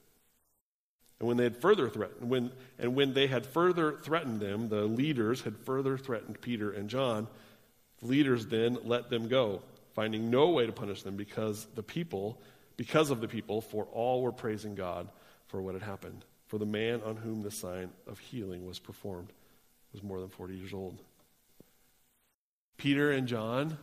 And 1.20 1.26
when 1.26 1.36
they 1.36 1.44
had 1.44 1.56
further 1.56 1.88
threatened, 1.88 2.30
when, 2.30 2.52
and 2.78 2.94
when 2.94 3.12
they 3.12 3.26
had 3.26 3.44
further 3.44 3.92
threatened 4.02 4.40
them, 4.40 4.68
the 4.68 4.82
leaders 4.82 5.42
had 5.42 5.56
further 5.58 5.98
threatened 5.98 6.40
Peter 6.40 6.70
and 6.70 6.88
John. 6.88 7.26
The 8.00 8.06
leaders 8.06 8.46
then 8.46 8.78
let 8.84 9.10
them 9.10 9.26
go, 9.26 9.62
finding 9.94 10.30
no 10.30 10.50
way 10.50 10.66
to 10.66 10.72
punish 10.72 11.02
them 11.02 11.16
because 11.16 11.66
the 11.74 11.82
people, 11.82 12.40
because 12.76 13.10
of 13.10 13.20
the 13.20 13.26
people, 13.26 13.60
for 13.60 13.86
all 13.86 14.22
were 14.22 14.32
praising 14.32 14.76
God 14.76 15.08
for 15.48 15.60
what 15.60 15.74
had 15.74 15.82
happened. 15.82 16.24
For 16.46 16.58
the 16.58 16.66
man 16.66 17.02
on 17.04 17.16
whom 17.16 17.42
the 17.42 17.50
sign 17.50 17.90
of 18.06 18.18
healing 18.20 18.66
was 18.66 18.78
performed 18.78 19.32
was 19.92 20.02
more 20.02 20.20
than 20.20 20.28
40 20.28 20.54
years 20.54 20.72
old. 20.72 20.98
Peter 22.76 23.10
and 23.10 23.26
John, 23.26 23.76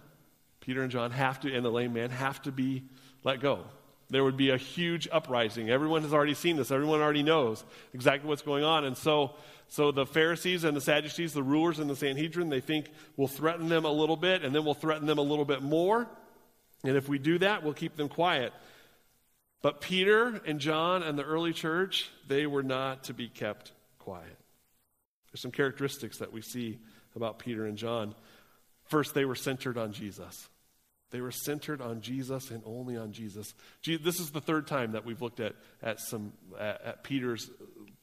Peter 0.61 0.81
and 0.81 0.91
John 0.91 1.11
have 1.11 1.41
to, 1.41 1.53
and 1.53 1.65
the 1.65 1.69
lame 1.69 1.93
man 1.93 2.11
have 2.11 2.41
to 2.43 2.51
be 2.51 2.83
let 3.23 3.41
go. 3.41 3.65
There 4.09 4.23
would 4.23 4.37
be 4.37 4.51
a 4.51 4.57
huge 4.57 5.07
uprising. 5.11 5.69
Everyone 5.69 6.03
has 6.03 6.13
already 6.13 6.35
seen 6.35 6.57
this. 6.57 6.69
Everyone 6.69 7.01
already 7.01 7.23
knows 7.23 7.63
exactly 7.93 8.29
what's 8.29 8.43
going 8.43 8.63
on. 8.63 8.85
And 8.85 8.95
so, 8.95 9.35
so 9.67 9.91
the 9.91 10.05
Pharisees 10.05 10.63
and 10.63 10.77
the 10.77 10.81
Sadducees, 10.81 11.33
the 11.33 11.41
rulers 11.41 11.79
in 11.79 11.87
the 11.87 11.95
Sanhedrin, 11.95 12.49
they 12.49 12.59
think 12.59 12.91
we'll 13.17 13.27
threaten 13.27 13.67
them 13.67 13.83
a 13.83 13.91
little 13.91 14.15
bit, 14.15 14.43
and 14.43 14.53
then 14.53 14.63
we'll 14.63 14.75
threaten 14.75 15.07
them 15.07 15.17
a 15.17 15.23
little 15.23 15.45
bit 15.45 15.63
more. 15.63 16.07
And 16.83 16.95
if 16.95 17.09
we 17.09 17.17
do 17.17 17.39
that, 17.39 17.63
we'll 17.63 17.73
keep 17.73 17.95
them 17.95 18.07
quiet. 18.07 18.53
But 19.63 19.81
Peter 19.81 20.39
and 20.45 20.59
John 20.59 21.01
and 21.01 21.17
the 21.17 21.23
early 21.23 21.51
church, 21.51 22.11
they 22.27 22.45
were 22.45 22.61
not 22.61 23.05
to 23.05 23.13
be 23.15 23.27
kept 23.27 23.71
quiet. 23.97 24.37
There's 25.31 25.41
some 25.41 25.51
characteristics 25.51 26.19
that 26.19 26.31
we 26.31 26.41
see 26.41 26.77
about 27.15 27.39
Peter 27.39 27.65
and 27.65 27.75
John. 27.75 28.13
First, 28.83 29.15
they 29.15 29.25
were 29.25 29.35
centered 29.35 29.79
on 29.79 29.91
Jesus. 29.91 30.47
They 31.15 31.21
were 31.21 31.31
centered 31.31 31.79
on 31.79 32.01
Jesus 32.01 32.51
and 32.51 32.61
only 32.65 32.97
on 32.97 33.13
Jesus. 33.13 33.53
This 33.85 34.19
is 34.19 34.31
the 34.31 34.41
third 34.41 34.67
time 34.67 34.91
that 34.91 35.05
we've 35.05 35.21
looked 35.21 35.39
at, 35.39 35.53
at, 35.81 36.01
some, 36.01 36.33
at, 36.59 36.81
at 36.81 37.03
Peter's 37.05 37.49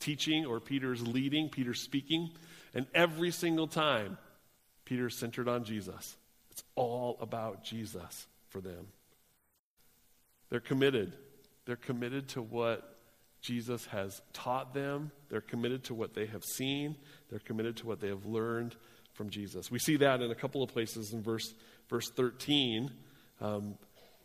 teaching 0.00 0.46
or 0.46 0.60
Peter's 0.60 1.06
leading, 1.06 1.50
Peter's 1.50 1.82
speaking. 1.82 2.30
And 2.72 2.86
every 2.94 3.30
single 3.30 3.66
time, 3.66 4.16
Peter's 4.86 5.18
centered 5.18 5.46
on 5.46 5.64
Jesus. 5.64 6.16
It's 6.52 6.62
all 6.74 7.18
about 7.20 7.64
Jesus 7.64 8.26
for 8.48 8.62
them. 8.62 8.86
They're 10.48 10.60
committed. 10.60 11.12
They're 11.66 11.76
committed 11.76 12.28
to 12.28 12.40
what 12.40 12.96
Jesus 13.42 13.84
has 13.88 14.22
taught 14.32 14.72
them. 14.72 15.10
They're 15.28 15.42
committed 15.42 15.84
to 15.84 15.94
what 15.94 16.14
they 16.14 16.24
have 16.24 16.44
seen. 16.44 16.96
They're 17.28 17.40
committed 17.40 17.76
to 17.76 17.86
what 17.86 18.00
they 18.00 18.08
have 18.08 18.24
learned 18.24 18.74
from 19.12 19.30
Jesus. 19.30 19.70
We 19.70 19.78
see 19.78 19.96
that 19.96 20.20
in 20.20 20.30
a 20.30 20.34
couple 20.34 20.62
of 20.62 20.70
places 20.70 21.12
in 21.12 21.22
verse, 21.22 21.54
verse 21.88 22.10
13. 22.10 22.90
Um, 23.40 23.74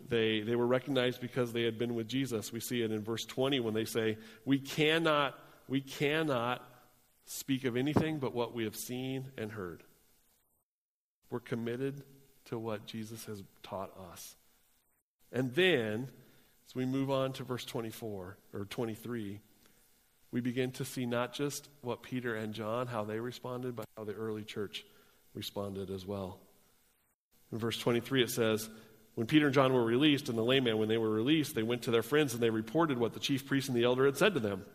they, 0.09 0.41
they 0.41 0.55
were 0.55 0.67
recognized 0.67 1.21
because 1.21 1.51
they 1.53 1.63
had 1.63 1.77
been 1.77 1.95
with 1.95 2.07
Jesus. 2.07 2.51
We 2.51 2.59
see 2.59 2.81
it 2.81 2.91
in 2.91 3.03
verse 3.03 3.25
20 3.25 3.59
when 3.59 3.73
they 3.73 3.85
say, 3.85 4.17
We 4.45 4.59
cannot, 4.59 5.37
we 5.67 5.81
cannot 5.81 6.63
speak 7.25 7.65
of 7.65 7.75
anything 7.75 8.19
but 8.19 8.33
what 8.33 8.53
we 8.53 8.63
have 8.63 8.75
seen 8.75 9.25
and 9.37 9.51
heard. 9.51 9.83
We're 11.29 11.39
committed 11.39 12.03
to 12.45 12.57
what 12.57 12.85
Jesus 12.85 13.25
has 13.25 13.43
taught 13.63 13.91
us. 14.11 14.35
And 15.31 15.53
then, 15.55 16.09
as 16.67 16.75
we 16.75 16.85
move 16.85 17.11
on 17.11 17.33
to 17.33 17.43
verse 17.43 17.65
24 17.65 18.37
or 18.53 18.65
23, 18.65 19.41
we 20.31 20.41
begin 20.41 20.71
to 20.71 20.85
see 20.85 21.05
not 21.05 21.33
just 21.33 21.69
what 21.81 22.03
Peter 22.03 22.35
and 22.35 22.53
John, 22.53 22.87
how 22.87 23.03
they 23.03 23.19
responded, 23.19 23.75
but 23.75 23.85
how 23.97 24.03
the 24.03 24.13
early 24.13 24.43
church 24.43 24.85
responded 25.33 25.89
as 25.89 26.05
well. 26.05 26.39
In 27.51 27.59
verse 27.59 27.77
23, 27.77 28.23
it 28.23 28.29
says, 28.29 28.69
When 29.15 29.27
Peter 29.27 29.45
and 29.45 29.55
John 29.55 29.73
were 29.73 29.85
released, 29.85 30.27
and 30.27 30.37
the 30.37 30.43
layman, 30.43 30.77
when 30.77 30.89
they 30.89 30.97
were 30.97 31.09
released, 31.09 31.55
they 31.55 31.63
went 31.63 31.83
to 31.83 31.91
their 31.91 32.03
friends 32.03 32.33
and 32.33 32.43
they 32.43 32.49
reported 32.49 32.97
what 32.97 33.13
the 33.13 33.19
chief 33.19 33.45
priest 33.45 33.69
and 33.69 33.77
the 33.77 33.85
elder 33.85 34.05
had 34.05 34.17
said 34.17 34.33
to 34.33 34.39
them. 34.39 34.65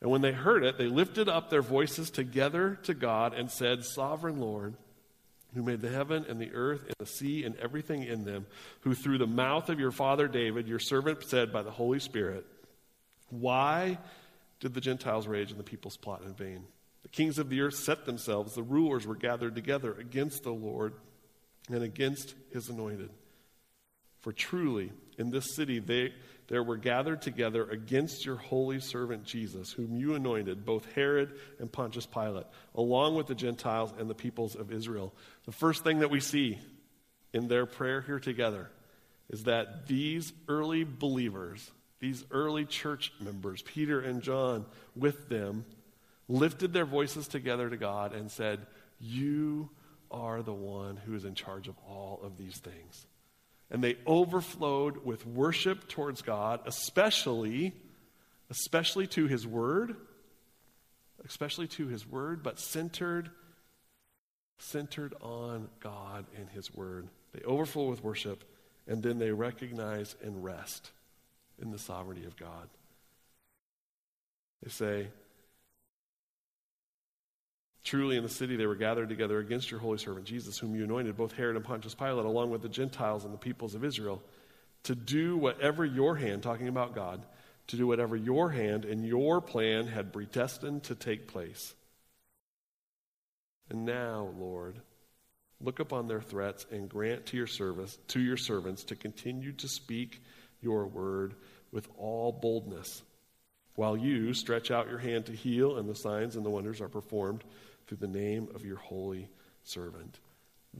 And 0.00 0.10
when 0.10 0.22
they 0.22 0.32
heard 0.32 0.64
it, 0.64 0.78
they 0.78 0.86
lifted 0.86 1.28
up 1.28 1.50
their 1.50 1.60
voices 1.60 2.10
together 2.10 2.78
to 2.84 2.94
God 2.94 3.34
and 3.34 3.50
said, 3.50 3.84
Sovereign 3.84 4.40
Lord, 4.40 4.74
who 5.54 5.62
made 5.62 5.82
the 5.82 5.90
heaven 5.90 6.24
and 6.26 6.40
the 6.40 6.54
earth 6.54 6.84
and 6.84 6.94
the 6.98 7.06
sea 7.06 7.44
and 7.44 7.54
everything 7.56 8.04
in 8.04 8.24
them, 8.24 8.46
who 8.80 8.94
through 8.94 9.18
the 9.18 9.26
mouth 9.26 9.68
of 9.68 9.78
your 9.78 9.90
father 9.90 10.26
David, 10.26 10.68
your 10.68 10.78
servant, 10.78 11.22
said 11.24 11.52
by 11.52 11.62
the 11.62 11.70
Holy 11.70 11.98
Spirit, 11.98 12.46
Why 13.28 13.98
did 14.60 14.74
the 14.74 14.80
Gentiles 14.80 15.26
rage 15.26 15.50
and 15.50 15.58
the 15.58 15.64
peoples 15.64 15.96
plot 15.96 16.22
in 16.24 16.34
vain? 16.34 16.64
The 17.02 17.08
kings 17.08 17.38
of 17.38 17.48
the 17.48 17.60
earth 17.62 17.76
set 17.76 18.04
themselves, 18.04 18.54
the 18.54 18.62
rulers 18.62 19.06
were 19.06 19.16
gathered 19.16 19.54
together 19.54 19.94
against 19.94 20.42
the 20.42 20.52
Lord 20.52 20.94
and 21.70 21.82
against 21.82 22.34
his 22.52 22.68
anointed. 22.68 23.10
For 24.20 24.32
truly, 24.32 24.92
in 25.16 25.30
this 25.30 25.54
city 25.54 25.78
they, 25.78 26.12
there 26.48 26.62
were 26.62 26.76
gathered 26.76 27.22
together 27.22 27.64
against 27.70 28.26
your 28.26 28.36
holy 28.36 28.80
servant 28.80 29.24
Jesus, 29.24 29.72
whom 29.72 29.96
you 29.96 30.14
anointed, 30.14 30.66
both 30.66 30.92
Herod 30.92 31.38
and 31.58 31.72
Pontius 31.72 32.06
Pilate, 32.06 32.46
along 32.74 33.14
with 33.14 33.28
the 33.28 33.34
Gentiles 33.34 33.94
and 33.98 34.10
the 34.10 34.14
peoples 34.14 34.56
of 34.56 34.72
Israel. 34.72 35.14
The 35.46 35.52
first 35.52 35.84
thing 35.84 36.00
that 36.00 36.10
we 36.10 36.20
see 36.20 36.58
in 37.32 37.48
their 37.48 37.66
prayer 37.66 38.02
here 38.02 38.18
together 38.18 38.70
is 39.30 39.44
that 39.44 39.86
these 39.86 40.32
early 40.48 40.84
believers, 40.84 41.70
these 42.00 42.24
early 42.30 42.64
church 42.64 43.12
members, 43.20 43.62
Peter 43.62 44.00
and 44.00 44.22
John 44.22 44.64
with 44.96 45.28
them, 45.28 45.66
lifted 46.28 46.72
their 46.72 46.86
voices 46.86 47.28
together 47.28 47.68
to 47.68 47.76
God 47.76 48.14
and 48.14 48.30
said, 48.30 48.66
You 48.98 49.68
are 50.10 50.42
the 50.42 50.52
one 50.52 50.96
who 50.96 51.14
is 51.14 51.24
in 51.24 51.34
charge 51.34 51.68
of 51.68 51.76
all 51.86 52.20
of 52.22 52.38
these 52.38 52.56
things. 52.58 53.06
And 53.70 53.84
they 53.84 53.96
overflowed 54.06 55.04
with 55.04 55.26
worship 55.26 55.88
towards 55.88 56.22
God, 56.22 56.60
especially, 56.66 57.72
especially 58.48 59.06
to 59.08 59.26
his 59.26 59.46
word, 59.46 59.94
especially 61.24 61.68
to 61.68 61.86
his 61.86 62.06
word, 62.06 62.42
but 62.42 62.58
centered, 62.58 63.30
centered 64.58 65.14
on 65.20 65.68
God 65.80 66.24
and 66.36 66.48
his 66.48 66.74
word. 66.74 67.08
They 67.32 67.42
overflow 67.42 67.90
with 67.90 68.02
worship, 68.02 68.42
and 68.88 69.02
then 69.02 69.18
they 69.18 69.30
recognize 69.30 70.16
and 70.24 70.42
rest 70.42 70.90
in 71.60 71.70
the 71.70 71.78
sovereignty 71.78 72.24
of 72.26 72.36
God. 72.36 72.68
They 74.62 74.70
say, 74.70 75.08
Truly, 77.82 78.16
in 78.16 78.22
the 78.22 78.28
city 78.28 78.56
they 78.56 78.66
were 78.66 78.76
gathered 78.76 79.08
together 79.08 79.38
against 79.38 79.70
your 79.70 79.80
holy 79.80 79.98
servant 79.98 80.26
Jesus, 80.26 80.58
whom 80.58 80.74
you 80.74 80.84
anointed, 80.84 81.16
both 81.16 81.32
Herod 81.32 81.56
and 81.56 81.64
Pontius 81.64 81.94
Pilate, 81.94 82.26
along 82.26 82.50
with 82.50 82.62
the 82.62 82.68
Gentiles 82.68 83.24
and 83.24 83.32
the 83.32 83.38
peoples 83.38 83.74
of 83.74 83.84
Israel, 83.84 84.22
to 84.84 84.94
do 84.94 85.36
whatever 85.36 85.84
your 85.84 86.14
hand, 86.14 86.42
talking 86.42 86.68
about 86.68 86.94
God, 86.94 87.24
to 87.68 87.76
do 87.76 87.86
whatever 87.86 88.16
your 88.16 88.50
hand 88.50 88.84
and 88.84 89.06
your 89.06 89.40
plan 89.40 89.86
had 89.86 90.12
predestined 90.12 90.84
to 90.84 90.94
take 90.94 91.26
place. 91.26 91.74
And 93.70 93.86
now, 93.86 94.30
Lord, 94.38 94.80
look 95.60 95.78
upon 95.78 96.06
their 96.08 96.20
threats 96.20 96.66
and 96.70 96.88
grant 96.88 97.26
to 97.26 97.36
your 97.36 97.46
service 97.46 97.96
to 98.08 98.20
your 98.20 98.36
servants 98.36 98.84
to 98.84 98.96
continue 98.96 99.52
to 99.52 99.68
speak 99.68 100.20
your 100.60 100.86
word 100.86 101.34
with 101.72 101.88
all 101.98 102.32
boldness, 102.32 103.02
while 103.74 103.96
you 103.96 104.34
stretch 104.34 104.70
out 104.70 104.88
your 104.88 104.98
hand 104.98 105.26
to 105.26 105.32
heal, 105.32 105.76
and 105.76 105.88
the 105.88 105.94
signs 105.94 106.36
and 106.36 106.44
the 106.44 106.50
wonders 106.50 106.80
are 106.80 106.88
performed 106.88 107.44
through 107.86 107.98
the 107.98 108.06
name 108.06 108.48
of 108.54 108.64
your 108.64 108.76
holy 108.76 109.28
servant. 109.62 110.18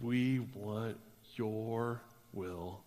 We 0.00 0.40
want 0.54 0.98
your 1.34 2.00
will 2.32 2.80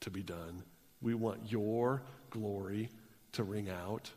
to 0.00 0.10
be 0.10 0.22
done. 0.22 0.62
We 1.00 1.14
want 1.14 1.50
your 1.50 2.02
glory 2.30 2.90
to 3.32 3.42
ring 3.42 3.68
out. 3.68 4.10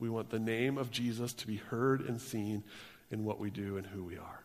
We 0.00 0.08
want 0.08 0.30
the 0.30 0.38
name 0.38 0.78
of 0.78 0.90
Jesus 0.90 1.32
to 1.34 1.46
be 1.46 1.56
heard 1.56 2.02
and 2.02 2.20
seen 2.20 2.64
in 3.10 3.24
what 3.24 3.38
we 3.38 3.50
do 3.50 3.76
and 3.76 3.86
who 3.86 4.04
we 4.04 4.16
are. 4.16 4.44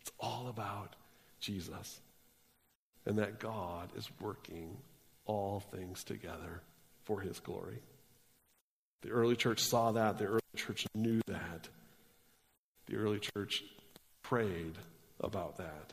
It's 0.00 0.12
all 0.18 0.48
about 0.48 0.94
Jesus 1.40 2.00
and 3.06 3.18
that 3.18 3.38
God 3.38 3.90
is 3.96 4.08
working 4.20 4.76
all 5.26 5.60
things 5.60 6.04
together 6.04 6.62
for 7.04 7.20
his 7.20 7.40
glory. 7.40 7.78
The 9.02 9.10
early 9.10 9.36
church 9.36 9.60
saw 9.60 9.92
that, 9.92 10.18
the 10.18 10.26
early 10.26 10.40
church 10.56 10.86
knew 10.94 11.20
that. 11.26 11.68
The 12.86 12.96
early 12.96 13.18
church 13.18 13.62
prayed 14.22 14.74
about 15.20 15.58
that. 15.58 15.92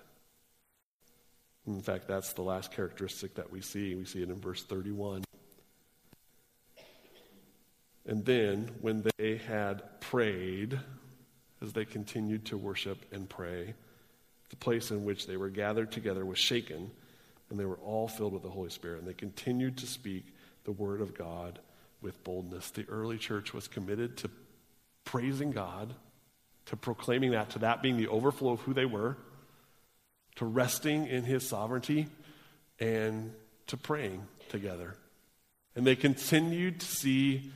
In 1.67 1.81
fact, 1.81 2.07
that's 2.07 2.33
the 2.33 2.41
last 2.41 2.71
characteristic 2.71 3.35
that 3.35 3.51
we 3.51 3.61
see. 3.61 3.95
We 3.95 4.05
see 4.05 4.23
it 4.23 4.29
in 4.29 4.39
verse 4.39 4.63
31. 4.63 5.23
And 8.07 8.25
then, 8.25 8.71
when 8.81 9.05
they 9.17 9.37
had 9.37 10.01
prayed, 10.01 10.79
as 11.61 11.73
they 11.73 11.85
continued 11.85 12.45
to 12.45 12.57
worship 12.57 13.05
and 13.11 13.29
pray, 13.29 13.75
the 14.49 14.55
place 14.55 14.89
in 14.91 15.05
which 15.05 15.27
they 15.27 15.37
were 15.37 15.49
gathered 15.49 15.91
together 15.91 16.25
was 16.25 16.39
shaken, 16.39 16.91
and 17.51 17.59
they 17.59 17.65
were 17.65 17.79
all 17.85 18.07
filled 18.07 18.33
with 18.33 18.43
the 18.43 18.49
Holy 18.49 18.69
Spirit. 18.69 18.99
And 18.99 19.07
they 19.07 19.13
continued 19.13 19.77
to 19.79 19.85
speak 19.85 20.25
the 20.63 20.71
word 20.71 21.01
of 21.01 21.13
God 21.13 21.59
with 22.01 22.23
boldness. 22.23 22.71
The 22.71 22.87
early 22.89 23.17
church 23.17 23.53
was 23.53 23.67
committed 23.67 24.17
to 24.17 24.31
praising 25.03 25.51
God, 25.51 25.93
to 26.67 26.77
proclaiming 26.77 27.31
that, 27.31 27.51
to 27.51 27.59
that 27.59 27.81
being 27.81 27.97
the 27.97 28.07
overflow 28.07 28.53
of 28.53 28.61
who 28.61 28.73
they 28.73 28.85
were, 28.85 29.17
to 30.37 30.45
resting 30.45 31.07
in 31.07 31.25
his 31.25 31.47
sovereignty, 31.47 32.07
and 32.79 33.33
to 33.67 33.75
praying 33.75 34.25
together. 34.47 34.95
And 35.75 35.85
they 35.85 35.97
continued 35.97 36.79
to 36.79 36.85
see 36.85 37.51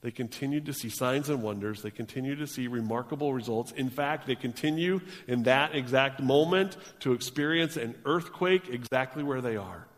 they 0.00 0.10
continued 0.10 0.66
to 0.66 0.72
see 0.72 0.90
signs 0.90 1.28
and 1.28 1.42
wonders. 1.42 1.82
They 1.82 1.90
continue 1.90 2.36
to 2.36 2.46
see 2.46 2.68
remarkable 2.68 3.34
results. 3.34 3.72
In 3.72 3.90
fact, 3.90 4.26
they 4.26 4.36
continue 4.36 5.00
in 5.26 5.42
that 5.44 5.74
exact 5.74 6.20
moment 6.20 6.76
to 7.00 7.12
experience 7.12 7.76
an 7.76 7.96
earthquake 8.04 8.68
exactly 8.68 9.24
where 9.24 9.40
they 9.40 9.56
are 9.56 9.88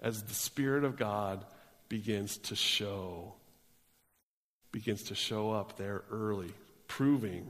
as 0.00 0.22
the 0.22 0.34
Spirit 0.34 0.84
of 0.84 0.96
God 0.96 1.44
begins 1.88 2.38
to 2.38 2.56
show, 2.56 3.34
begins 4.72 5.04
to 5.04 5.14
show 5.14 5.50
up 5.50 5.76
there 5.76 6.02
early, 6.10 6.52
proving, 6.88 7.46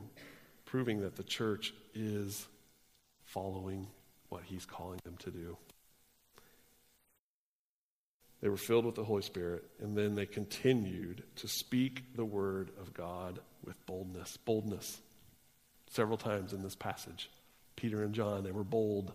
proving 0.65 1.01
that 1.01 1.15
the 1.15 1.23
church 1.23 1.73
is 1.93 2.47
following 3.25 3.87
what 4.29 4.43
he's 4.43 4.65
calling 4.65 4.99
them 5.03 5.15
to 5.19 5.31
do. 5.31 5.57
They 8.41 8.49
were 8.49 8.57
filled 8.57 8.85
with 8.85 8.95
the 8.95 9.03
Holy 9.03 9.23
Spirit, 9.23 9.65
and 9.79 9.97
then 9.97 10.15
they 10.15 10.25
continued 10.25 11.23
to 11.37 11.47
speak 11.47 12.15
the 12.15 12.25
word 12.25 12.69
of 12.79 12.93
God 12.93 13.39
with 13.65 13.83
boldness. 13.85 14.37
Boldness. 14.37 14.99
Several 15.89 16.17
times 16.17 16.53
in 16.53 16.61
this 16.61 16.75
passage. 16.75 17.29
Peter 17.75 18.03
and 18.03 18.13
John, 18.13 18.43
they 18.43 18.51
were 18.51 18.63
bold. 18.63 19.11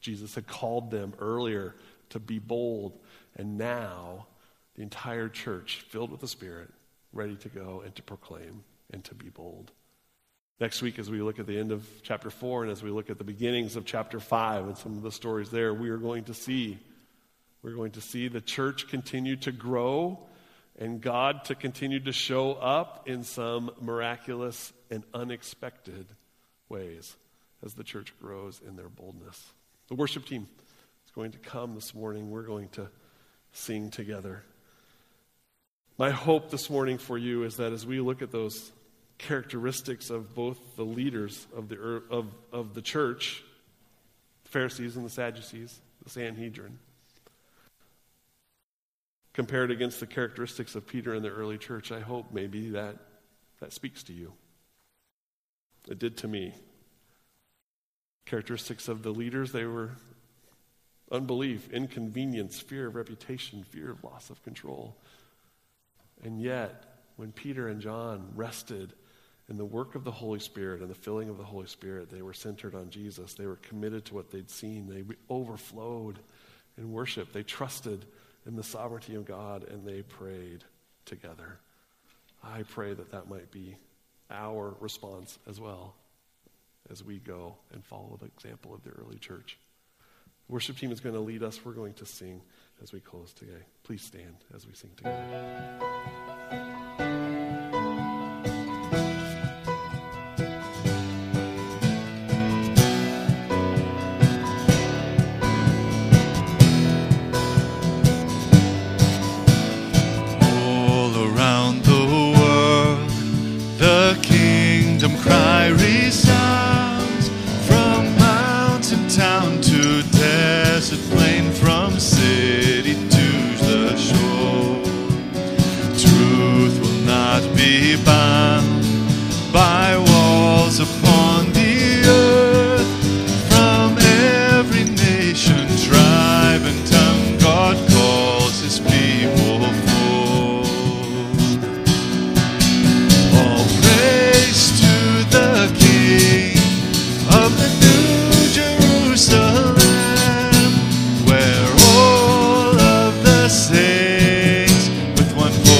Jesus 0.00 0.34
had 0.34 0.46
called 0.46 0.90
them 0.90 1.14
earlier 1.18 1.74
to 2.10 2.18
be 2.18 2.38
bold, 2.38 2.98
and 3.36 3.58
now 3.58 4.26
the 4.74 4.82
entire 4.82 5.28
church, 5.28 5.84
filled 5.88 6.10
with 6.10 6.20
the 6.20 6.28
Spirit, 6.28 6.70
ready 7.12 7.36
to 7.36 7.48
go 7.48 7.82
and 7.84 7.94
to 7.96 8.02
proclaim 8.02 8.62
and 8.92 9.04
to 9.04 9.14
be 9.14 9.28
bold. 9.28 9.70
Next 10.60 10.82
week, 10.82 10.98
as 10.98 11.08
we 11.08 11.22
look 11.22 11.38
at 11.38 11.46
the 11.46 11.58
end 11.58 11.70
of 11.70 11.86
chapter 12.02 12.30
4 12.30 12.64
and 12.64 12.72
as 12.72 12.82
we 12.82 12.90
look 12.90 13.10
at 13.10 13.18
the 13.18 13.24
beginnings 13.24 13.76
of 13.76 13.84
chapter 13.84 14.18
5 14.18 14.66
and 14.66 14.78
some 14.78 14.96
of 14.96 15.02
the 15.02 15.12
stories 15.12 15.50
there, 15.50 15.72
we 15.72 15.90
are 15.90 15.98
going 15.98 16.24
to 16.24 16.34
see 16.34 16.78
we're 17.62 17.74
going 17.74 17.92
to 17.92 18.00
see 18.00 18.28
the 18.28 18.40
church 18.40 18.88
continue 18.88 19.36
to 19.36 19.52
grow 19.52 20.18
and 20.78 21.00
God 21.00 21.44
to 21.46 21.54
continue 21.54 21.98
to 22.00 22.12
show 22.12 22.52
up 22.52 23.08
in 23.08 23.24
some 23.24 23.70
miraculous 23.80 24.72
and 24.90 25.02
unexpected 25.12 26.06
ways 26.68 27.16
as 27.64 27.74
the 27.74 27.82
church 27.82 28.14
grows 28.20 28.60
in 28.66 28.76
their 28.76 28.88
boldness. 28.88 29.52
The 29.88 29.96
worship 29.96 30.24
team 30.26 30.46
is 31.04 31.10
going 31.12 31.32
to 31.32 31.38
come 31.38 31.74
this 31.74 31.94
morning. 31.94 32.30
We're 32.30 32.42
going 32.42 32.68
to 32.70 32.88
sing 33.52 33.90
together. 33.90 34.44
My 35.98 36.10
hope 36.10 36.50
this 36.50 36.70
morning 36.70 36.98
for 36.98 37.18
you 37.18 37.42
is 37.42 37.56
that 37.56 37.72
as 37.72 37.84
we 37.84 38.00
look 38.00 38.22
at 38.22 38.30
those 38.30 38.70
characteristics 39.18 40.10
of 40.10 40.32
both 40.32 40.58
the 40.76 40.84
leaders 40.84 41.48
of 41.56 41.68
the, 41.68 42.02
of, 42.08 42.26
of 42.52 42.74
the 42.74 42.82
church, 42.82 43.42
the 44.44 44.50
Pharisees 44.50 44.96
and 44.96 45.04
the 45.04 45.10
Sadducees, 45.10 45.80
the 46.04 46.10
Sanhedrin, 46.10 46.78
compared 49.38 49.70
against 49.70 50.00
the 50.00 50.06
characteristics 50.06 50.74
of 50.74 50.84
Peter 50.84 51.14
and 51.14 51.24
the 51.24 51.28
early 51.28 51.56
church, 51.56 51.92
I 51.92 52.00
hope 52.00 52.32
maybe 52.32 52.70
that, 52.70 52.96
that 53.60 53.72
speaks 53.72 54.02
to 54.02 54.12
you. 54.12 54.32
It 55.86 56.00
did 56.00 56.16
to 56.16 56.26
me. 56.26 56.54
Characteristics 58.26 58.88
of 58.88 59.04
the 59.04 59.12
leaders, 59.12 59.52
they 59.52 59.64
were 59.64 59.92
unbelief, 61.12 61.72
inconvenience, 61.72 62.58
fear 62.58 62.88
of 62.88 62.96
reputation, 62.96 63.62
fear 63.62 63.92
of 63.92 64.02
loss 64.02 64.28
of 64.28 64.42
control. 64.42 64.96
And 66.24 66.42
yet, 66.42 66.98
when 67.14 67.30
Peter 67.30 67.68
and 67.68 67.80
John 67.80 68.32
rested 68.34 68.92
in 69.48 69.56
the 69.56 69.64
work 69.64 69.94
of 69.94 70.02
the 70.02 70.10
Holy 70.10 70.40
Spirit 70.40 70.80
and 70.80 70.90
the 70.90 70.96
filling 70.96 71.28
of 71.28 71.38
the 71.38 71.44
Holy 71.44 71.68
Spirit, 71.68 72.10
they 72.10 72.22
were 72.22 72.34
centered 72.34 72.74
on 72.74 72.90
Jesus. 72.90 73.34
They 73.34 73.46
were 73.46 73.60
committed 73.62 74.04
to 74.06 74.14
what 74.14 74.32
they'd 74.32 74.50
seen. 74.50 74.88
They 74.88 75.04
overflowed 75.30 76.18
in 76.76 76.90
worship. 76.90 77.32
They 77.32 77.44
trusted 77.44 78.04
in 78.48 78.56
the 78.56 78.64
sovereignty 78.64 79.14
of 79.14 79.26
God, 79.26 79.68
and 79.68 79.86
they 79.86 80.02
prayed 80.02 80.64
together. 81.04 81.60
I 82.42 82.62
pray 82.62 82.94
that 82.94 83.12
that 83.12 83.28
might 83.28 83.50
be 83.50 83.76
our 84.30 84.74
response 84.80 85.38
as 85.48 85.60
well 85.60 85.94
as 86.90 87.04
we 87.04 87.18
go 87.18 87.56
and 87.72 87.84
follow 87.84 88.18
the 88.18 88.26
example 88.26 88.74
of 88.74 88.82
the 88.82 88.90
early 88.90 89.18
church. 89.18 89.58
The 90.48 90.54
worship 90.54 90.78
team 90.78 90.90
is 90.90 91.00
going 91.00 91.14
to 91.14 91.20
lead 91.20 91.42
us. 91.42 91.62
We're 91.62 91.72
going 91.72 91.92
to 91.94 92.06
sing 92.06 92.40
as 92.82 92.92
we 92.92 93.00
close 93.00 93.34
today. 93.34 93.62
Please 93.84 94.02
stand 94.02 94.36
as 94.54 94.66
we 94.66 94.72
sing 94.72 94.90
together. 94.96 95.18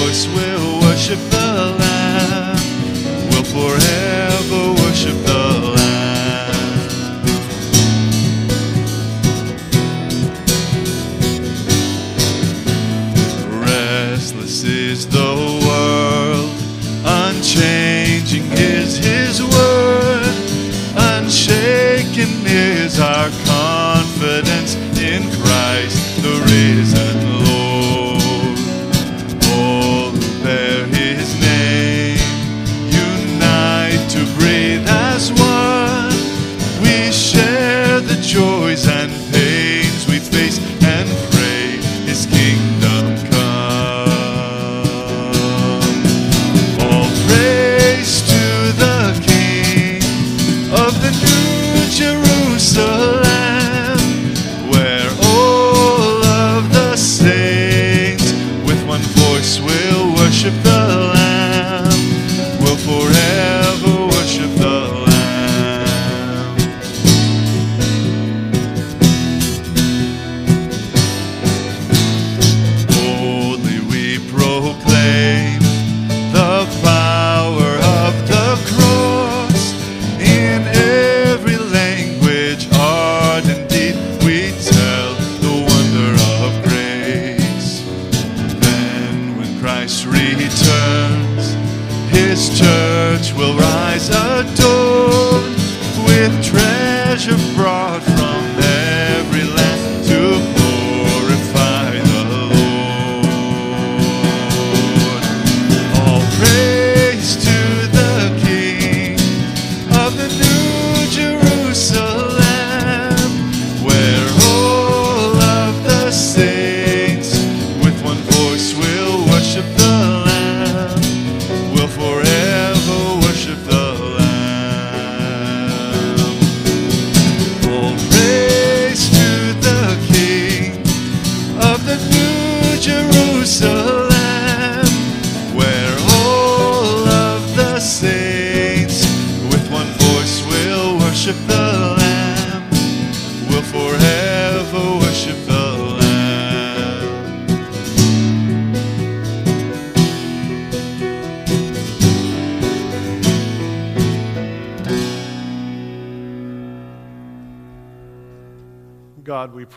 We'll 0.08 0.80
worship 0.80 1.18
the 1.28 1.76
Lamb. 1.78 2.56
We'll 3.28 3.44
forever 3.44 4.72
worship 4.80 5.14
the 5.26 5.42
Lamb. 5.76 7.20
Restless 13.60 14.64
is 14.64 15.06
the 15.08 15.34
world, 15.66 16.56
unchanging 17.04 18.50
is 18.52 18.96
His 18.96 19.42
word, 19.42 20.34
unshaken 20.96 22.46
is 22.46 22.98
our 22.98 23.28
confidence. 23.44 24.57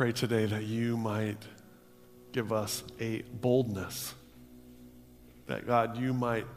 Pray 0.01 0.11
today 0.11 0.47
that 0.47 0.63
you 0.63 0.97
might 0.97 1.37
give 2.31 2.51
us 2.51 2.83
a 2.99 3.21
boldness. 3.33 4.15
That, 5.45 5.67
God, 5.67 5.95
you 5.95 6.11
might 6.11 6.47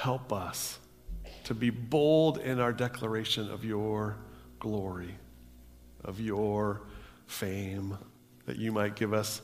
help 0.00 0.32
us 0.32 0.80
to 1.44 1.54
be 1.54 1.70
bold 1.70 2.38
in 2.38 2.58
our 2.58 2.72
declaration 2.72 3.48
of 3.48 3.64
your 3.64 4.16
glory, 4.58 5.14
of 6.02 6.18
your 6.18 6.80
fame. 7.28 7.96
That 8.46 8.56
you 8.56 8.72
might 8.72 8.96
give 8.96 9.14
us 9.14 9.40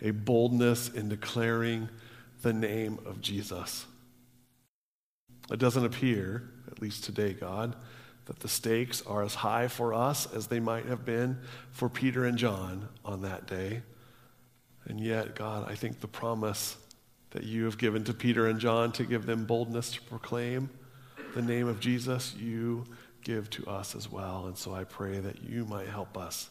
a 0.00 0.10
boldness 0.10 0.88
in 0.88 1.08
declaring 1.08 1.88
the 2.40 2.52
name 2.52 2.98
of 3.06 3.20
Jesus. 3.20 3.86
It 5.52 5.60
doesn't 5.60 5.84
appear, 5.84 6.50
at 6.68 6.82
least 6.82 7.04
today, 7.04 7.32
God, 7.32 7.76
that 8.26 8.40
the 8.40 8.48
stakes 8.48 9.02
are 9.06 9.22
as 9.22 9.34
high 9.34 9.68
for 9.68 9.92
us 9.94 10.32
as 10.32 10.46
they 10.46 10.60
might 10.60 10.86
have 10.86 11.04
been 11.04 11.38
for 11.70 11.88
Peter 11.88 12.24
and 12.24 12.38
John 12.38 12.88
on 13.04 13.22
that 13.22 13.46
day. 13.46 13.82
And 14.84 15.00
yet, 15.00 15.34
God, 15.34 15.70
I 15.70 15.74
think 15.74 16.00
the 16.00 16.08
promise 16.08 16.76
that 17.30 17.44
you 17.44 17.64
have 17.64 17.78
given 17.78 18.04
to 18.04 18.14
Peter 18.14 18.46
and 18.46 18.60
John 18.60 18.92
to 18.92 19.04
give 19.04 19.26
them 19.26 19.44
boldness 19.44 19.92
to 19.92 20.02
proclaim 20.02 20.70
the 21.34 21.42
name 21.42 21.66
of 21.66 21.80
Jesus, 21.80 22.34
you 22.36 22.84
give 23.22 23.48
to 23.50 23.66
us 23.66 23.94
as 23.94 24.10
well. 24.10 24.46
And 24.46 24.56
so 24.56 24.74
I 24.74 24.84
pray 24.84 25.18
that 25.18 25.42
you 25.42 25.64
might 25.64 25.88
help 25.88 26.16
us 26.16 26.50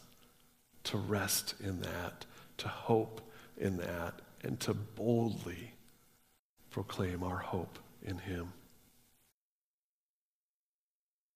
to 0.84 0.96
rest 0.96 1.54
in 1.62 1.80
that, 1.80 2.26
to 2.58 2.68
hope 2.68 3.20
in 3.56 3.76
that, 3.76 4.14
and 4.42 4.58
to 4.60 4.74
boldly 4.74 5.72
proclaim 6.70 7.22
our 7.22 7.38
hope 7.38 7.78
in 8.04 8.18
him. 8.18 8.52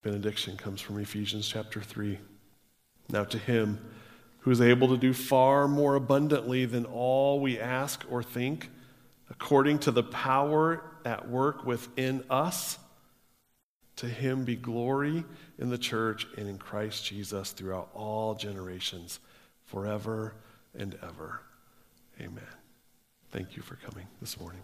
Benediction 0.07 0.57
comes 0.57 0.81
from 0.81 1.01
Ephesians 1.01 1.49
chapter 1.49 1.83
3. 1.83 2.17
Now, 3.09 3.25
to 3.25 3.39
him 3.39 3.85
who 4.39 4.53
is 4.53 4.61
able 4.61 4.87
to 4.87 4.97
do 4.97 5.13
far 5.13 5.67
more 5.67 5.97
abundantly 5.97 6.65
than 6.65 6.85
all 6.85 7.41
we 7.41 7.59
ask 7.59 8.05
or 8.09 8.23
think, 8.23 8.71
according 9.31 9.81
to 9.81 9.91
the 9.91 10.05
power 10.05 10.85
at 11.05 11.29
work 11.29 11.67
within 11.67 12.23
us, 12.31 12.79
to 13.97 14.07
him 14.07 14.45
be 14.45 14.55
glory 14.55 15.25
in 15.59 15.71
the 15.71 15.79
church 15.79 16.29
and 16.39 16.49
in 16.49 16.57
Christ 16.57 17.05
Jesus 17.05 17.51
throughout 17.51 17.91
all 17.93 18.37
generations, 18.37 19.19
forever 19.65 20.35
and 20.79 20.97
ever. 21.03 21.41
Amen. 22.21 22.45
Thank 23.33 23.57
you 23.57 23.63
for 23.63 23.75
coming 23.75 24.07
this 24.21 24.39
morning. 24.39 24.63